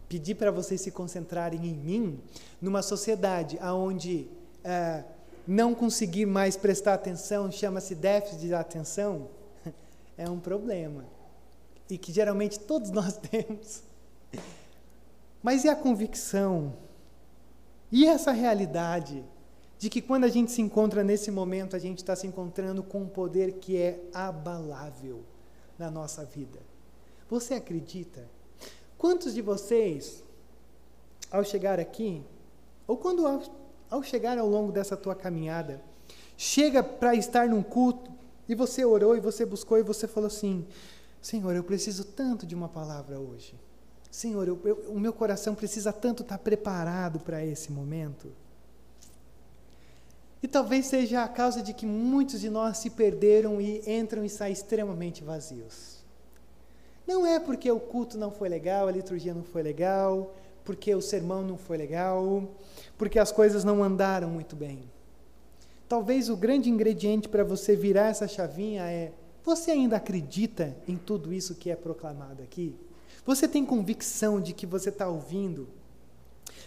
[0.09, 2.21] pedi para vocês se concentrarem em mim,
[2.61, 4.29] numa sociedade onde.
[4.65, 5.05] Ah,
[5.49, 9.31] não conseguir mais prestar atenção, chama-se déficit de atenção,
[10.19, 11.07] é um problema.
[11.89, 13.83] E que geralmente todos nós temos.
[15.43, 16.77] Mas e a convicção?
[17.91, 19.25] E essa realidade
[19.79, 23.01] de que quando a gente se encontra nesse momento, a gente está se encontrando com
[23.01, 25.25] um poder que é abalável
[25.79, 26.61] na nossa vida?
[27.31, 28.29] Você acredita?
[28.99, 30.23] Quantos de vocês,
[31.31, 32.23] ao chegar aqui,
[32.87, 33.27] ou quando
[33.91, 35.81] ao chegar ao longo dessa tua caminhada,
[36.37, 38.11] chega para estar num culto
[38.49, 40.67] e você orou e você buscou e você falou assim:
[41.21, 43.55] Senhor, eu preciso tanto de uma palavra hoje.
[44.11, 48.33] Senhor, eu, eu, o meu coração precisa tanto estar preparado para esse momento.
[50.43, 54.31] E talvez seja a causa de que muitos de nós se perderam e entram e
[54.31, 55.99] saem extremamente vazios.
[57.07, 60.35] Não é porque o culto não foi legal, a liturgia não foi legal,
[60.69, 62.47] porque o sermão não foi legal,
[62.99, 64.81] porque as coisas não andaram muito bem.
[65.89, 69.11] Talvez o grande ingrediente para você virar essa chavinha é:
[69.43, 72.77] você ainda acredita em tudo isso que é proclamado aqui?
[73.25, 75.71] Você tem convicção de que você está ouvindo?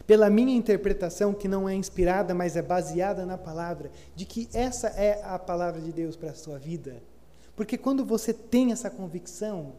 [0.07, 4.87] Pela minha interpretação, que não é inspirada, mas é baseada na palavra, de que essa
[4.87, 7.03] é a palavra de Deus para a sua vida.
[7.55, 9.73] Porque quando você tem essa convicção,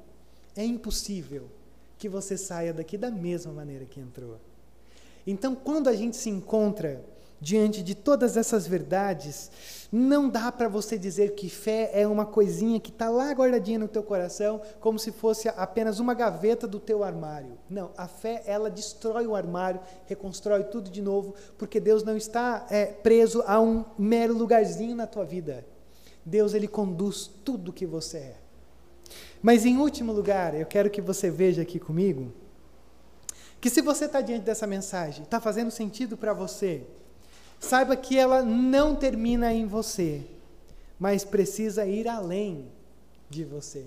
[0.54, 1.50] é impossível
[2.02, 4.36] que você saia daqui da mesma maneira que entrou.
[5.24, 7.00] Então, quando a gente se encontra
[7.40, 9.52] diante de todas essas verdades,
[9.92, 13.86] não dá para você dizer que fé é uma coisinha que está lá guardadinha no
[13.86, 17.56] teu coração, como se fosse apenas uma gaveta do teu armário.
[17.70, 22.66] Não, a fé ela destrói o armário, reconstrói tudo de novo, porque Deus não está
[22.68, 25.64] é, preso a um mero lugarzinho na tua vida.
[26.26, 28.41] Deus ele conduz tudo que você é.
[29.42, 32.32] Mas em último lugar, eu quero que você veja aqui comigo
[33.60, 36.84] que se você está diante dessa mensagem, está fazendo sentido para você,
[37.60, 40.22] saiba que ela não termina em você,
[40.98, 42.72] mas precisa ir além
[43.30, 43.86] de você.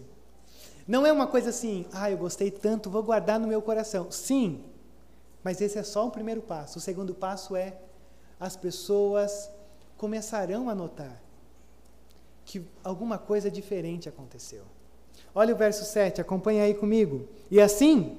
[0.88, 4.10] Não é uma coisa assim, ah, eu gostei tanto, vou guardar no meu coração.
[4.12, 4.64] Sim,
[5.44, 6.78] mas esse é só o primeiro passo.
[6.78, 7.78] O segundo passo é
[8.40, 9.50] as pessoas
[9.98, 11.22] começarão a notar
[12.46, 14.64] que alguma coisa diferente aconteceu.
[15.34, 17.28] Olha o verso 7, acompanha aí comigo.
[17.52, 18.18] E assim,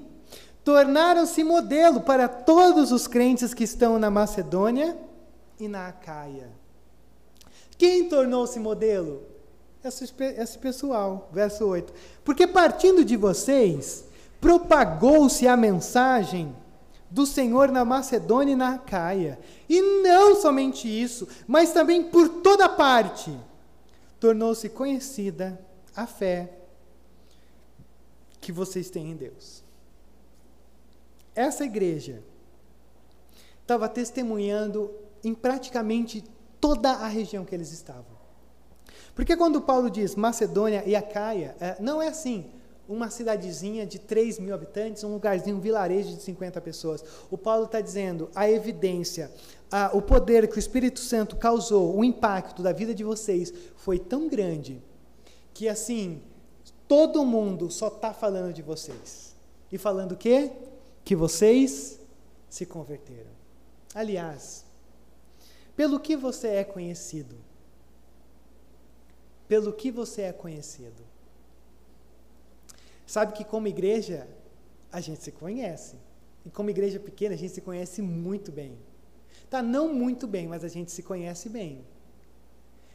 [0.63, 4.97] tornaram-se modelo para todos os crentes que estão na Macedônia
[5.59, 6.49] e na Acaia.
[7.77, 9.23] Quem tornou-se modelo?
[9.83, 11.93] Esse, esse pessoal, verso 8.
[12.23, 14.05] Porque partindo de vocês,
[14.41, 16.55] propagou-se a mensagem
[17.09, 19.39] do Senhor na Macedônia e na Acaia.
[19.69, 23.31] E não somente isso, mas também por toda parte
[24.19, 25.59] tornou-se conhecida
[25.95, 26.56] a fé
[28.47, 29.61] que vocês têm em Deus.
[31.35, 32.23] Essa igreja
[33.61, 34.89] estava testemunhando
[35.21, 36.23] em praticamente
[36.57, 38.15] toda a região que eles estavam.
[39.13, 42.49] Porque quando Paulo diz Macedônia e Acaia, é, não é assim,
[42.87, 47.03] uma cidadezinha de 3 mil habitantes, um lugarzinho, um vilarejo de 50 pessoas.
[47.29, 49.29] O Paulo está dizendo a evidência,
[49.69, 53.99] a, o poder que o Espírito Santo causou, o impacto da vida de vocês foi
[53.99, 54.81] tão grande
[55.53, 56.21] que assim
[56.87, 59.35] todo mundo só está falando de vocês.
[59.71, 60.51] E falando o quê?
[61.07, 62.01] que vocês
[62.49, 63.31] se converteram.
[63.95, 64.65] Aliás,
[65.73, 67.37] pelo que você é conhecido?
[69.47, 71.01] Pelo que você é conhecido?
[73.05, 74.27] Sabe que como igreja
[74.91, 75.95] a gente se conhece.
[76.45, 78.77] E como igreja pequena a gente se conhece muito bem.
[79.49, 81.85] Tá não muito bem, mas a gente se conhece bem.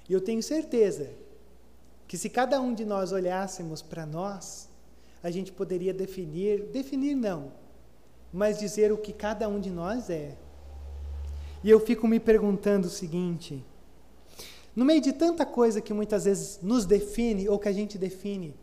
[0.07, 1.09] E eu tenho certeza
[2.13, 4.69] que se cada um de nós olhássemos para nós,
[5.23, 7.51] a gente poderia definir, definir não,
[8.31, 10.37] mas dizer o que cada um de nós é.
[11.65, 13.65] E eu fico me perguntando o seguinte:
[14.77, 18.55] no meio de tanta coisa que muitas vezes nos define ou que a gente define,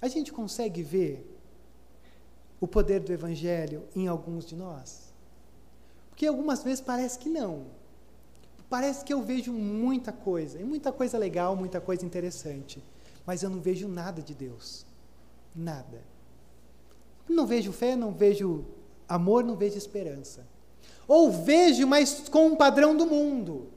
[0.00, 1.36] a gente consegue ver
[2.60, 5.12] o poder do Evangelho em alguns de nós?
[6.10, 7.66] Porque algumas vezes parece que não.
[8.74, 12.82] Parece que eu vejo muita coisa, e muita coisa legal, muita coisa interessante,
[13.24, 14.84] mas eu não vejo nada de Deus.
[15.54, 16.02] Nada.
[17.28, 18.64] Não vejo fé, não vejo
[19.08, 20.44] Amor não vejo esperança.
[21.06, 23.68] Ou vejo, mas com um padrão do mundo.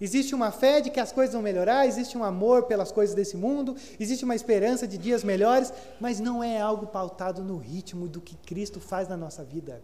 [0.00, 3.36] Existe uma fé de que as coisas vão melhorar, existe um amor pelas coisas desse
[3.36, 8.20] mundo, existe uma esperança de dias melhores, mas não é algo pautado no ritmo do
[8.20, 9.82] que Cristo faz na nossa vida.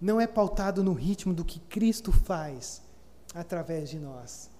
[0.00, 2.88] Não é pautado no ritmo do que Cristo faz
[3.34, 4.50] através de nós.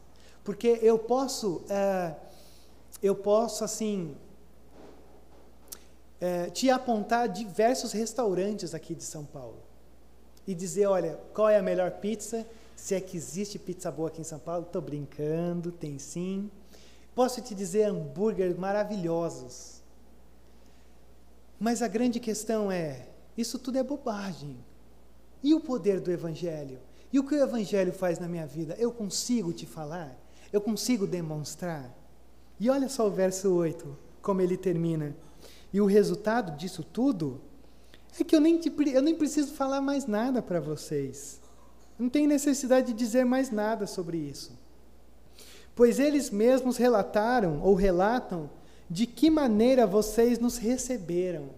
[0.45, 2.15] Porque eu posso, é,
[3.03, 4.17] eu posso assim,
[6.21, 9.59] é, te apontar diversos restaurantes aqui de São Paulo
[10.47, 12.47] e dizer, olha, qual é a melhor pizza?
[12.77, 16.51] Se é que existe pizza boa aqui em São Paulo, estou brincando, tem sim.
[17.15, 19.81] Posso te dizer hambúrguer maravilhosos.
[21.59, 24.57] Mas a grande questão é, isso tudo é bobagem.
[25.43, 26.79] E o poder do Evangelho?
[27.13, 28.77] E o que o Evangelho faz na minha vida?
[28.79, 30.17] Eu consigo te falar?
[30.53, 31.93] Eu consigo demonstrar?
[32.59, 35.17] E olha só o verso 8, como ele termina.
[35.73, 37.41] E o resultado disso tudo
[38.19, 41.41] é que eu nem, te, eu nem preciso falar mais nada para vocês.
[41.99, 44.59] Não tem necessidade de dizer mais nada sobre isso.
[45.75, 48.51] Pois eles mesmos relataram ou relatam
[48.89, 51.51] de que maneira vocês nos receberam.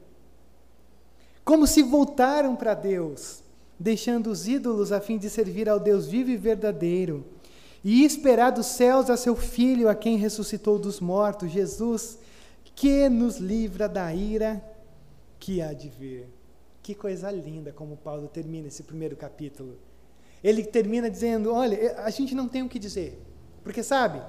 [1.44, 3.42] Como se voltaram para Deus,
[3.82, 7.26] deixando os ídolos a fim de servir ao Deus vivo e verdadeiro,
[7.82, 12.16] e esperar dos céus a seu Filho, a quem ressuscitou dos mortos, Jesus,
[12.76, 14.62] que nos livra da ira
[15.40, 16.28] que há de vir.
[16.80, 19.76] Que coisa linda como Paulo termina esse primeiro capítulo.
[20.42, 23.20] Ele termina dizendo: Olha, a gente não tem o que dizer,
[23.64, 24.22] porque sabe,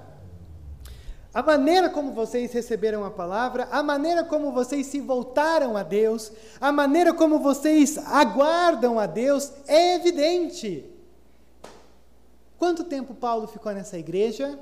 [1.34, 6.32] a maneira como vocês receberam a palavra, a maneira como vocês se voltaram a Deus,
[6.62, 10.88] a maneira como vocês aguardam a Deus é evidente.
[12.60, 14.60] Quanto tempo Paulo ficou nessa igreja?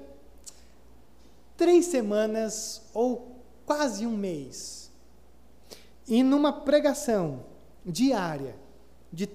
[1.57, 4.89] Três semanas ou quase um mês.
[6.07, 7.45] E numa pregação
[7.85, 8.55] diária,
[9.11, 9.29] de,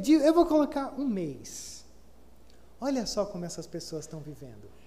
[0.00, 1.84] de eu vou colocar um mês.
[2.80, 4.77] Olha só como essas pessoas estão vivendo.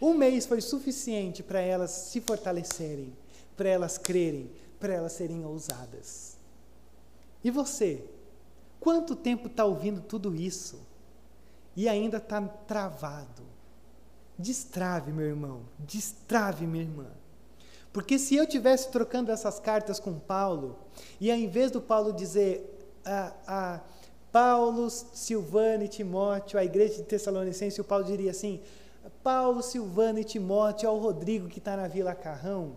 [0.00, 3.12] Um mês foi suficiente para elas se fortalecerem,
[3.56, 6.36] para elas crerem, para elas serem ousadas.
[7.42, 8.04] E você?
[8.78, 10.78] Quanto tempo está ouvindo tudo isso
[11.74, 13.42] e ainda está travado?
[14.38, 17.06] Destrave, meu irmão, destrave, minha irmã.
[17.92, 20.78] Porque se eu tivesse trocando essas cartas com Paulo,
[21.18, 23.80] e ao invés do Paulo dizer a, a
[24.30, 28.60] Paulo, Silvano e Timóteo, a igreja de Tessalonicense, o Paulo diria assim:
[29.26, 32.76] Paulo, Silvano e Timóteo, ao Rodrigo que está na Vila Carrão.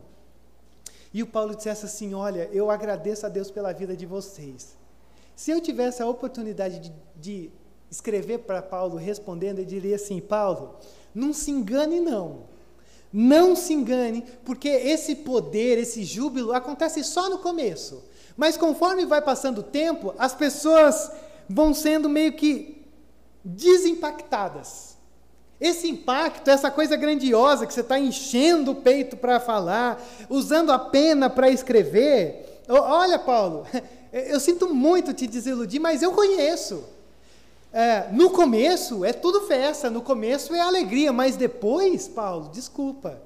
[1.13, 4.75] E o Paulo dissesse assim: Olha, eu agradeço a Deus pela vida de vocês.
[5.35, 7.51] Se eu tivesse a oportunidade de, de
[7.91, 10.77] escrever para Paulo respondendo, eu diria assim: Paulo,
[11.13, 12.45] não se engane, não.
[13.13, 18.03] Não se engane, porque esse poder, esse júbilo acontece só no começo.
[18.35, 21.11] Mas conforme vai passando o tempo, as pessoas
[21.47, 22.83] vão sendo meio que
[23.45, 24.88] desimpactadas.
[25.59, 30.79] Esse impacto, essa coisa grandiosa que você está enchendo o peito para falar, usando a
[30.79, 32.63] pena para escrever.
[32.69, 33.65] Olha, Paulo,
[34.13, 36.83] eu sinto muito te desiludir, mas eu conheço.
[37.71, 43.21] É, no começo é tudo festa, no começo é alegria, mas depois, Paulo, desculpa.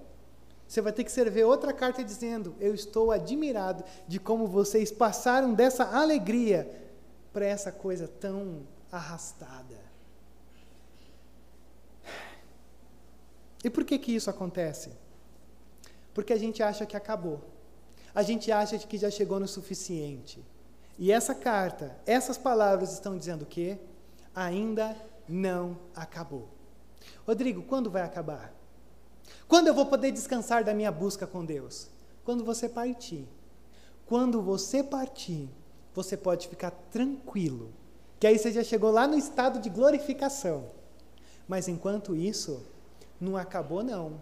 [0.68, 5.54] Você vai ter que escrever outra carta dizendo: Eu estou admirado de como vocês passaram
[5.54, 6.68] dessa alegria
[7.32, 9.83] para essa coisa tão arrastada.
[13.64, 14.92] E por que, que isso acontece?
[16.14, 17.42] Porque a gente acha que acabou.
[18.14, 20.44] A gente acha que já chegou no suficiente.
[21.00, 23.80] E essa carta, essas palavras estão dizendo o quê?
[24.36, 24.96] Ainda
[25.28, 26.48] não acabou.
[27.26, 28.54] Rodrigo, quando vai acabar?
[29.48, 31.90] Quando eu vou poder descansar da minha busca com Deus?
[32.24, 33.28] Quando você partir.
[34.06, 35.50] Quando você partir,
[35.94, 37.72] você pode ficar tranquilo,
[38.20, 40.70] que aí você já chegou lá no estado de glorificação.
[41.48, 42.66] Mas enquanto isso,
[43.20, 44.22] não acabou, não.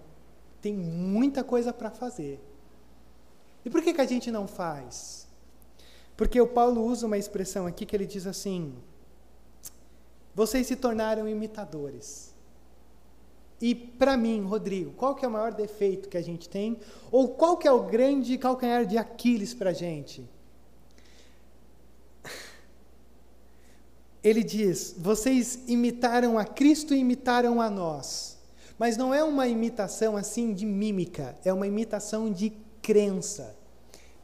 [0.62, 2.40] Tem muita coisa para fazer.
[3.66, 5.28] E por que, que a gente não faz?
[6.18, 8.76] Porque o Paulo usa uma expressão aqui que ele diz assim:
[10.34, 12.32] vocês se tornaram imitadores.
[13.60, 16.80] E para mim, Rodrigo, qual que é o maior defeito que a gente tem?
[17.12, 20.28] Ou qual que é o grande calcanhar de Aquiles para a gente?
[24.24, 28.38] Ele diz: vocês imitaram a Cristo e imitaram a nós.
[28.82, 32.52] Mas não é uma imitação assim de mímica, é uma imitação de
[32.82, 33.56] crença.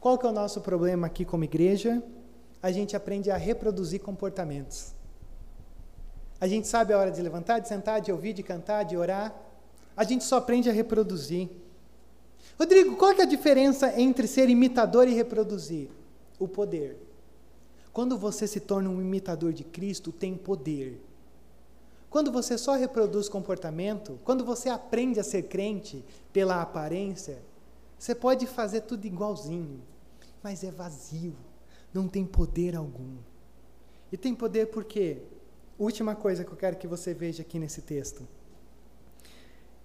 [0.00, 2.02] Qual que é o nosso problema aqui como igreja?
[2.60, 4.92] A gente aprende a reproduzir comportamentos.
[6.40, 9.32] A gente sabe a hora de levantar, de sentar, de ouvir, de cantar, de orar.
[9.96, 11.48] A gente só aprende a reproduzir.
[12.58, 15.88] Rodrigo, qual que é a diferença entre ser imitador e reproduzir?
[16.36, 16.96] O poder.
[17.92, 21.00] Quando você se torna um imitador de Cristo, tem poder.
[22.10, 27.42] Quando você só reproduz comportamento, quando você aprende a ser crente pela aparência,
[27.98, 29.82] você pode fazer tudo igualzinho,
[30.42, 31.36] mas é vazio,
[31.92, 33.16] não tem poder algum.
[34.10, 35.18] E tem poder por quê?
[35.78, 38.26] Última coisa que eu quero que você veja aqui nesse texto.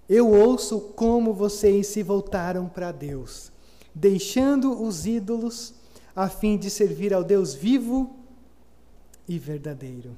[0.08, 3.52] Eu ouço como vocês se voltaram para Deus,
[3.94, 5.74] deixando os ídolos
[6.16, 8.16] a fim de servir ao Deus vivo
[9.28, 10.16] e verdadeiro.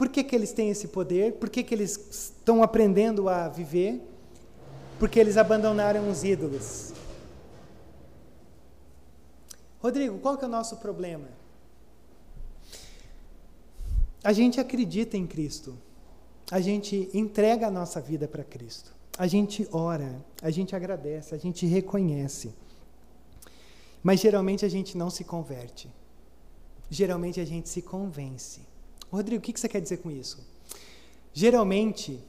[0.00, 1.34] Por que, que eles têm esse poder?
[1.34, 4.00] Por que, que eles estão aprendendo a viver?
[4.98, 6.94] Porque eles abandonaram os ídolos.
[9.78, 11.28] Rodrigo, qual que é o nosso problema?
[14.24, 15.76] A gente acredita em Cristo.
[16.50, 18.94] A gente entrega a nossa vida para Cristo.
[19.18, 22.54] A gente ora, a gente agradece, a gente reconhece.
[24.02, 25.90] Mas geralmente a gente não se converte.
[26.88, 28.69] Geralmente a gente se convence.
[29.10, 30.38] Rodrigo, o que você quer dizer com isso?
[31.32, 32.22] Geralmente,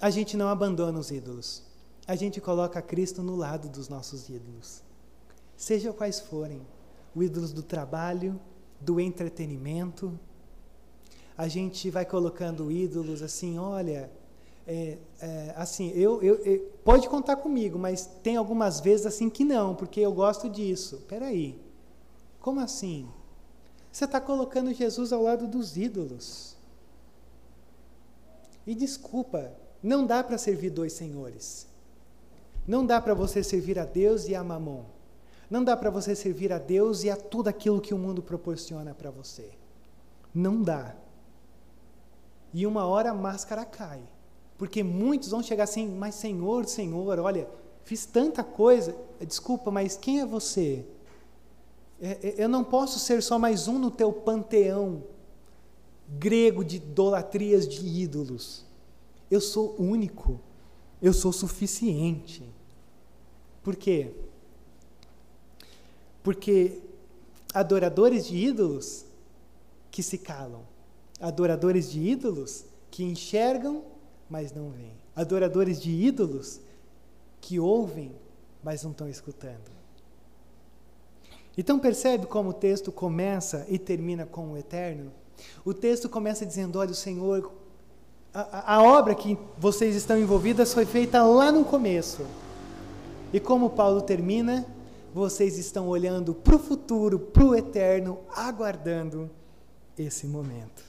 [0.00, 1.62] a gente não abandona os ídolos.
[2.06, 4.82] A gente coloca Cristo no lado dos nossos ídolos.
[5.56, 6.60] Seja quais forem,
[7.14, 8.38] o ídolos do trabalho,
[8.80, 10.18] do entretenimento.
[11.36, 14.10] a gente vai colocando ídolos assim, olha,
[14.66, 19.44] é, é, assim, eu, eu, eu, pode contar comigo, mas tem algumas vezes assim que
[19.44, 21.02] não, porque eu gosto disso.
[21.08, 21.58] Peraí,
[22.40, 23.08] como assim?
[23.94, 26.56] Você está colocando Jesus ao lado dos ídolos.
[28.66, 31.68] E desculpa, não dá para servir dois senhores.
[32.66, 34.82] Não dá para você servir a Deus e a Mamon.
[35.48, 38.92] Não dá para você servir a Deus e a tudo aquilo que o mundo proporciona
[38.92, 39.48] para você.
[40.34, 40.96] Não dá.
[42.52, 44.02] E uma hora a máscara cai.
[44.58, 47.48] Porque muitos vão chegar assim, mas Senhor, Senhor, olha,
[47.84, 48.96] fiz tanta coisa.
[49.20, 50.84] Desculpa, mas quem é você?
[52.04, 55.02] É, é, eu não posso ser só mais um no teu panteão
[56.06, 58.62] grego de idolatrias de ídolos.
[59.30, 60.38] Eu sou único.
[61.00, 62.44] Eu sou suficiente.
[63.62, 64.12] Por quê?
[66.22, 66.82] Porque
[67.54, 69.06] adoradores de ídolos
[69.90, 70.62] que se calam,
[71.18, 73.82] adoradores de ídolos que enxergam,
[74.28, 76.60] mas não veem, adoradores de ídolos
[77.40, 78.14] que ouvem,
[78.62, 79.73] mas não estão escutando.
[81.56, 85.12] Então percebe como o texto começa e termina com o eterno?
[85.64, 87.52] O texto começa dizendo: Olha, o Senhor,
[88.32, 92.26] a, a obra que vocês estão envolvidas foi feita lá no começo.
[93.32, 94.66] E como Paulo termina,
[95.12, 99.30] vocês estão olhando para o futuro, para o eterno, aguardando
[99.96, 100.82] esse momento.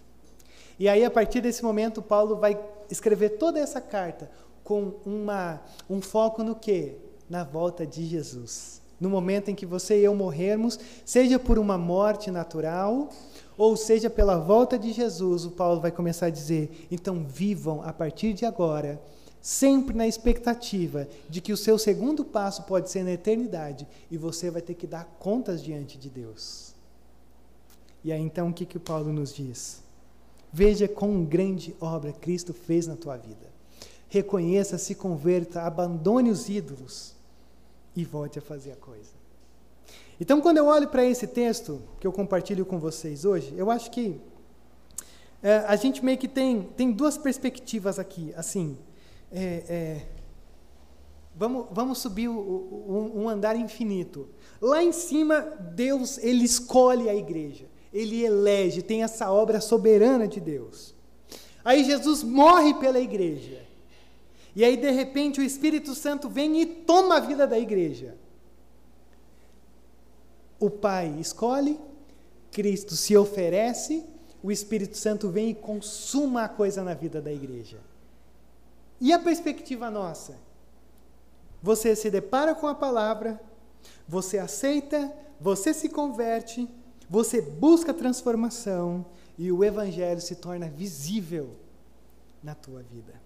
[0.78, 2.60] E aí, a partir desse momento, Paulo vai
[2.90, 4.30] escrever toda essa carta
[4.64, 6.98] com uma, um foco no quê?
[7.30, 8.82] Na volta de Jesus.
[9.06, 13.10] No momento em que você e eu morrermos, seja por uma morte natural,
[13.56, 17.94] ou seja pela volta de Jesus, o Paulo vai começar a dizer: então vivam a
[17.94, 19.00] partir de agora
[19.40, 24.50] sempre na expectativa de que o seu segundo passo pode ser na eternidade e você
[24.50, 26.74] vai ter que dar contas diante de Deus.
[28.04, 29.84] E aí então o que, que o Paulo nos diz?
[30.52, 33.54] Veja quão grande obra Cristo fez na tua vida.
[34.10, 37.15] Reconheça, se converta, abandone os ídolos
[37.96, 39.12] e volte a fazer a coisa.
[40.20, 43.92] Então, quando eu olho para esse texto que eu compartilho com vocês hoje, eu acho
[43.92, 44.20] que
[45.44, 48.34] é, a gente meio que tem, tem duas perspectivas aqui.
[48.36, 48.78] Assim,
[49.32, 50.02] é, é,
[51.36, 54.30] vamos, vamos subir o, o, um andar infinito.
[54.62, 60.40] Lá em cima, Deus ele escolhe a igreja, ele elege, tem essa obra soberana de
[60.40, 60.96] Deus.
[61.64, 63.65] Aí Jesus morre pela igreja.
[64.56, 68.16] E aí, de repente, o Espírito Santo vem e toma a vida da igreja.
[70.60, 71.80] O Pai escolhe,
[72.52, 74.06] Cristo se oferece,
[74.42, 77.80] o Espírito Santo vem e consuma a coisa na vida da igreja.
[79.02, 80.38] E a perspectiva nossa?
[81.62, 83.42] Você se depara com a palavra,
[84.08, 86.70] você aceita, você se converte,
[87.10, 89.06] você busca transformação
[89.38, 91.56] e o evangelho se torna visível
[92.42, 93.20] na tua vida.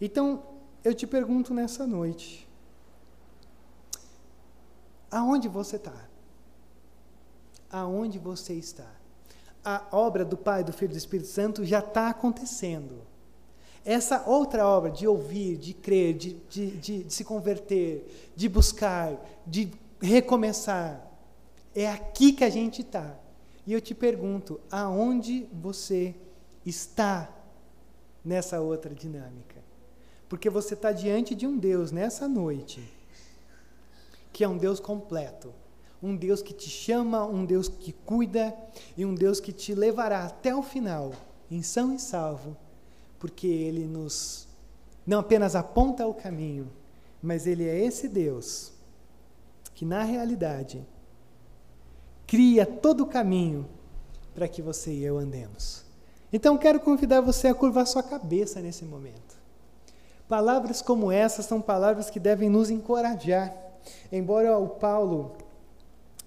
[0.00, 0.42] Então,
[0.84, 2.48] eu te pergunto nessa noite:
[5.10, 6.08] aonde você está?
[7.70, 8.90] Aonde você está?
[9.64, 13.02] A obra do Pai, do Filho e do Espírito Santo já está acontecendo.
[13.84, 19.16] Essa outra obra de ouvir, de crer, de, de, de, de se converter, de buscar,
[19.46, 21.08] de recomeçar,
[21.74, 23.16] é aqui que a gente está.
[23.66, 26.14] E eu te pergunto, aonde você
[26.64, 27.30] está
[28.24, 29.57] nessa outra dinâmica?
[30.28, 32.82] Porque você está diante de um Deus nessa noite,
[34.32, 35.52] que é um Deus completo,
[36.02, 38.54] um Deus que te chama, um Deus que cuida
[38.96, 41.12] e um Deus que te levará até o final,
[41.50, 42.56] em são e salvo
[43.18, 44.46] porque ele nos
[45.06, 46.70] não apenas aponta o caminho,
[47.22, 48.72] mas ele é esse Deus
[49.74, 50.86] que na realidade
[52.26, 53.66] cria todo o caminho
[54.34, 55.84] para que você e eu andemos.
[56.32, 59.27] Então quero convidar você a curvar sua cabeça nesse momento.
[60.28, 63.54] Palavras como essas são palavras que devem nos encorajar.
[64.12, 65.36] Embora o Paulo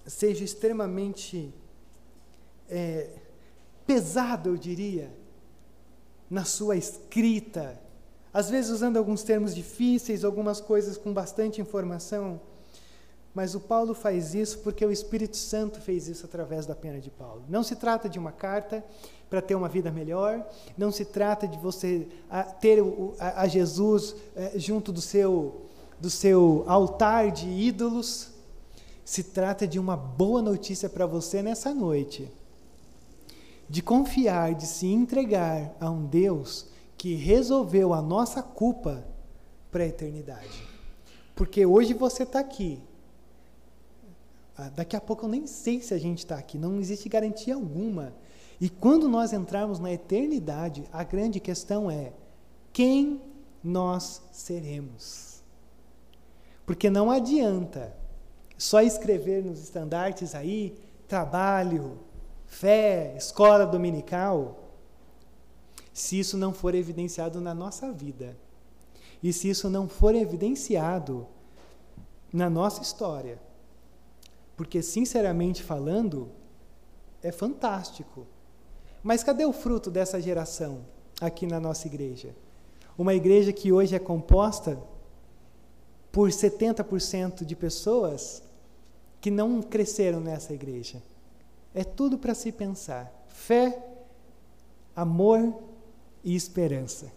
[0.06, 1.54] seja extremamente
[2.68, 3.10] é,
[3.86, 5.10] pesado, eu diria,
[6.28, 7.80] na sua escrita,
[8.32, 12.40] às vezes usando alguns termos difíceis, algumas coisas com bastante informação.
[13.34, 17.10] Mas o Paulo faz isso porque o Espírito Santo fez isso através da pena de
[17.10, 17.44] Paulo.
[17.48, 18.84] Não se trata de uma carta
[19.30, 22.06] para ter uma vida melhor, não se trata de você
[22.60, 22.78] ter
[23.18, 25.62] a, Jesus eh, junto do seu,
[25.98, 28.32] do seu altar de ídolos.
[29.04, 32.30] Se trata de uma boa notícia para você nessa noite
[33.72, 36.66] de confiar, de se entregar a um Deus
[36.98, 39.02] que resolveu a nossa culpa
[39.70, 40.62] para a eternidade.
[41.34, 42.78] Porque hoje você está aqui.
[44.66, 47.54] Ah, daqui a pouco eu nem sei se a gente está aqui, não existe garantia
[47.54, 48.14] alguma.
[48.60, 52.12] E quando nós entrarmos na eternidade, a grande questão é:
[52.72, 53.20] quem
[53.62, 55.42] nós seremos?
[56.64, 57.94] Porque não adianta
[58.56, 61.98] só escrever nos estandartes aí trabalho,
[62.46, 64.70] fé, escola dominical,
[65.92, 68.36] se isso não for evidenciado na nossa vida.
[69.22, 71.26] E se isso não for evidenciado
[72.32, 73.38] na nossa história.
[74.56, 76.30] Porque, sinceramente falando,
[77.22, 78.26] é fantástico
[79.02, 80.84] mas cadê o fruto dessa geração
[81.20, 82.34] aqui na nossa igreja?
[82.96, 84.78] Uma igreja que hoje é composta
[86.12, 88.42] por 70% de pessoas
[89.20, 91.02] que não cresceram nessa igreja.
[91.74, 93.82] É tudo para se pensar: fé,
[94.94, 95.52] amor
[96.22, 97.10] e esperança.